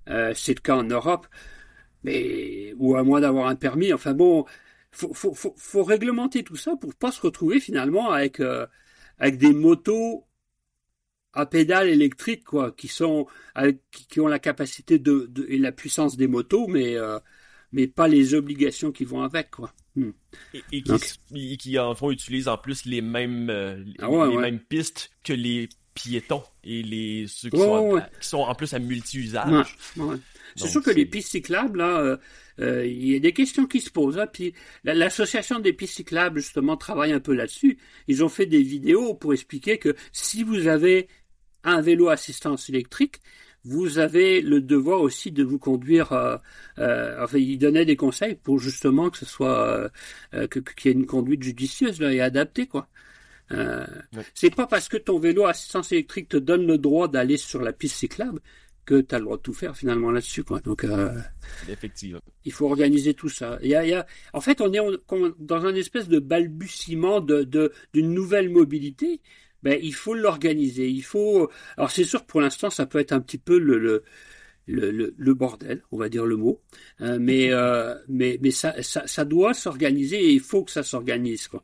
[0.09, 1.27] Euh, c'est le cas en Europe,
[2.03, 3.93] mais ou à moins d'avoir un permis.
[3.93, 4.45] Enfin bon,
[4.91, 8.41] faut, faut, réglementer tout ça pour pas se retrouver finalement avec
[9.21, 10.25] des motos
[11.33, 13.27] à pédales électriques quoi, qui sont
[13.91, 17.19] qui, ont la capacité de, et la puissance des motos, mais euh,
[17.71, 19.73] mais pas les obligations qui vont avec quoi.
[19.95, 20.11] Hmm.
[20.71, 20.81] Et,
[21.57, 23.49] qui, en font utilisent en plus les mêmes
[23.99, 28.55] ah les, mêmes pistes que les piétons et les ceux qui, sont, qui sont, en
[28.55, 29.77] plus à multi-usage.
[30.55, 32.17] C'est sûr que les pistes cyclables, là, euh,
[32.59, 34.17] euh, il y a des questions qui se posent.
[34.17, 34.53] Hein, puis
[34.83, 37.77] l'association des pistes cyclables justement travaille un peu là-dessus.
[38.07, 41.07] Ils ont fait des vidéos pour expliquer que si vous avez
[41.63, 43.21] un vélo assistance électrique,
[43.65, 46.13] vous avez le devoir aussi de vous conduire.
[46.13, 46.37] Euh,
[46.77, 49.89] euh enfin, ils donnaient des conseils pour justement que ce soit
[50.33, 52.87] euh, qu'il y ait une conduite judicieuse là, et adaptée, quoi.
[53.51, 53.85] Euh,
[54.35, 57.73] C'est pas parce que ton vélo assistance électrique te donne le droit d'aller sur la
[57.73, 58.39] piste cyclable
[58.85, 60.43] que tu as le droit de tout faire finalement là-dessus.
[60.43, 60.59] Quoi.
[60.61, 61.13] Donc, euh,
[61.67, 62.19] Effectivement.
[62.45, 63.59] Il faut organiser tout ça.
[63.61, 64.05] Il y a, il y a...
[64.33, 64.79] En fait, on est
[65.39, 69.21] dans un espèce de balbutiement de, de, d'une nouvelle mobilité.
[69.63, 70.89] Ben, il faut l'organiser.
[70.89, 71.49] Il faut.
[71.77, 74.03] Alors, c'est sûr pour l'instant, ça peut être un petit peu le, le
[74.71, 76.61] le, le, bordel, on va dire le mot,
[77.01, 80.83] euh, mais, euh, mais, mais ça, ça, ça doit s'organiser et il faut que ça
[80.83, 81.47] s'organise.
[81.47, 81.63] Quoi.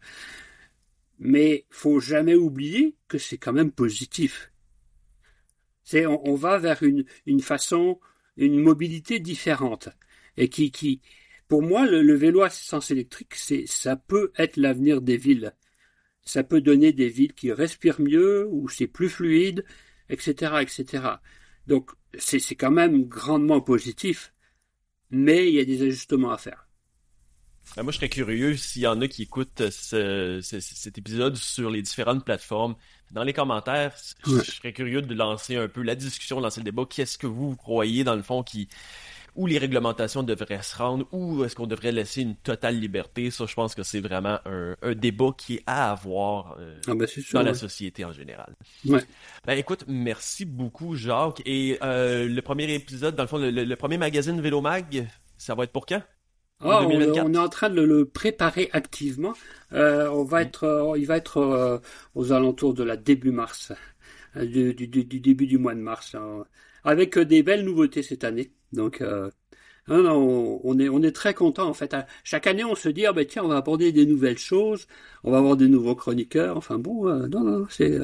[1.19, 4.51] Mais faut jamais oublier que c'est quand même positif.
[5.83, 7.99] C'est on, on, va vers une, une façon,
[8.37, 9.89] une mobilité différente
[10.35, 11.01] et qui, qui
[11.47, 15.53] pour moi, le, le vélo assistance électrique, c'est ça peut être l'avenir des villes.
[16.26, 19.63] Ça peut donner des villes qui respirent mieux, où c'est plus fluide,
[20.09, 21.03] etc., etc.
[21.67, 24.34] Donc c'est quand même grandement positif,
[25.09, 26.65] mais il y a des ajustements à faire.
[27.76, 31.69] Ben, moi, je serais curieux s'il y en a qui écoutent ce, cet épisode sur
[31.69, 32.76] les différentes plateformes.
[33.11, 33.95] Dans les commentaires,
[34.26, 36.86] je serais curieux de lancer un peu la discussion, lancer le débat.
[36.89, 38.69] Qu'est-ce que vous croyez, dans le fond, qui
[39.36, 43.29] où les réglementations devraient se rendre, ou est-ce qu'on devrait laisser une totale liberté.
[43.31, 46.95] Ça, je pense que c'est vraiment un, un, débat qui est à avoir euh, ah
[46.95, 48.55] ben, dans la société en général.
[48.86, 49.01] Ouais.
[49.45, 51.41] Ben écoute, merci beaucoup Jacques.
[51.45, 55.07] Et euh, le premier épisode, dans le fond, le, le premier magazine Vélo Mag,
[55.38, 56.01] ça va être pour quand?
[56.61, 56.89] Ah, on,
[57.33, 59.33] est en train de le préparer activement.
[59.73, 61.81] Euh, on va être, il va être
[62.15, 63.73] aux alentours de la début mars.
[64.41, 66.45] du, début du mois de mars, hein,
[66.86, 68.53] avec des belles nouveautés cette année.
[68.76, 69.03] Donc,
[69.88, 71.95] on, est, on est très content en fait.
[72.23, 74.88] Chaque année, on se dit, ah, ben, tiens, on va aborder des nouvelles choses,
[75.23, 76.57] on va avoir des nouveaux chroniqueurs.
[76.57, 77.99] Enfin bon, non, non, c'est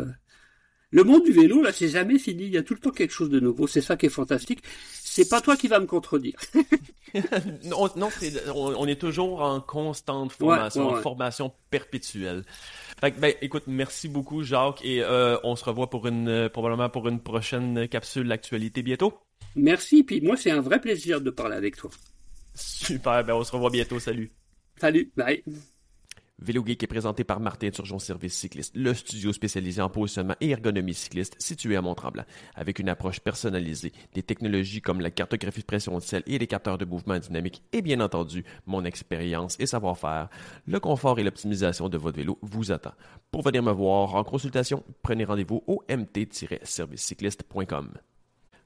[0.91, 2.43] le monde du vélo, là, c'est jamais fini.
[2.43, 3.65] Il y a tout le temps quelque chose de nouveau.
[3.65, 4.61] C'est ça qui est fantastique.
[4.91, 6.35] C'est pas toi qui vas me contredire.
[7.63, 8.09] non, non
[8.53, 12.43] on, est toujours en constante formation, en formation perpétuelle.
[12.99, 17.07] Fait ben, écoute, merci beaucoup, Jacques, et euh, on se revoit pour une, probablement pour
[17.07, 19.13] une prochaine capsule d'actualité bientôt.
[19.55, 21.89] Merci, puis moi, c'est un vrai plaisir de parler avec toi.
[22.53, 23.99] Super, ben on se revoit bientôt.
[23.99, 24.31] Salut.
[24.77, 25.43] Salut, bye.
[26.43, 30.49] Vélo Geek est présenté par Martin Turgeon Service Cycliste, le studio spécialisé en positionnement et
[30.49, 32.25] ergonomie cycliste situé à Mont-Tremblant.
[32.55, 36.47] Avec une approche personnalisée, des technologies comme la cartographie de pression de sel et les
[36.47, 40.29] capteurs de mouvement dynamique et bien entendu mon expérience et savoir-faire,
[40.65, 42.93] le confort et l'optimisation de votre vélo vous attend.
[43.29, 47.99] Pour venir me voir en consultation, prenez rendez-vous au mt-servicecycliste.com.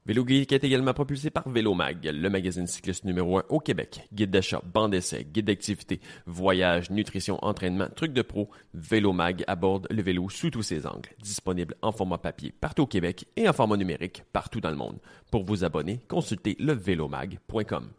[0.07, 4.07] Vélo Geek est également propulsé par Vélomag, le magazine cycliste numéro 1 au Québec.
[4.13, 10.03] Guide d'achat, bande d'essai, guide d'activité, voyage, nutrition, entraînement, trucs de pro, Vélomag aborde le
[10.03, 11.09] vélo sous tous ses angles.
[11.23, 14.99] Disponible en format papier partout au Québec et en format numérique partout dans le monde.
[15.31, 17.89] Pour vous abonner, consultez levélomag.com.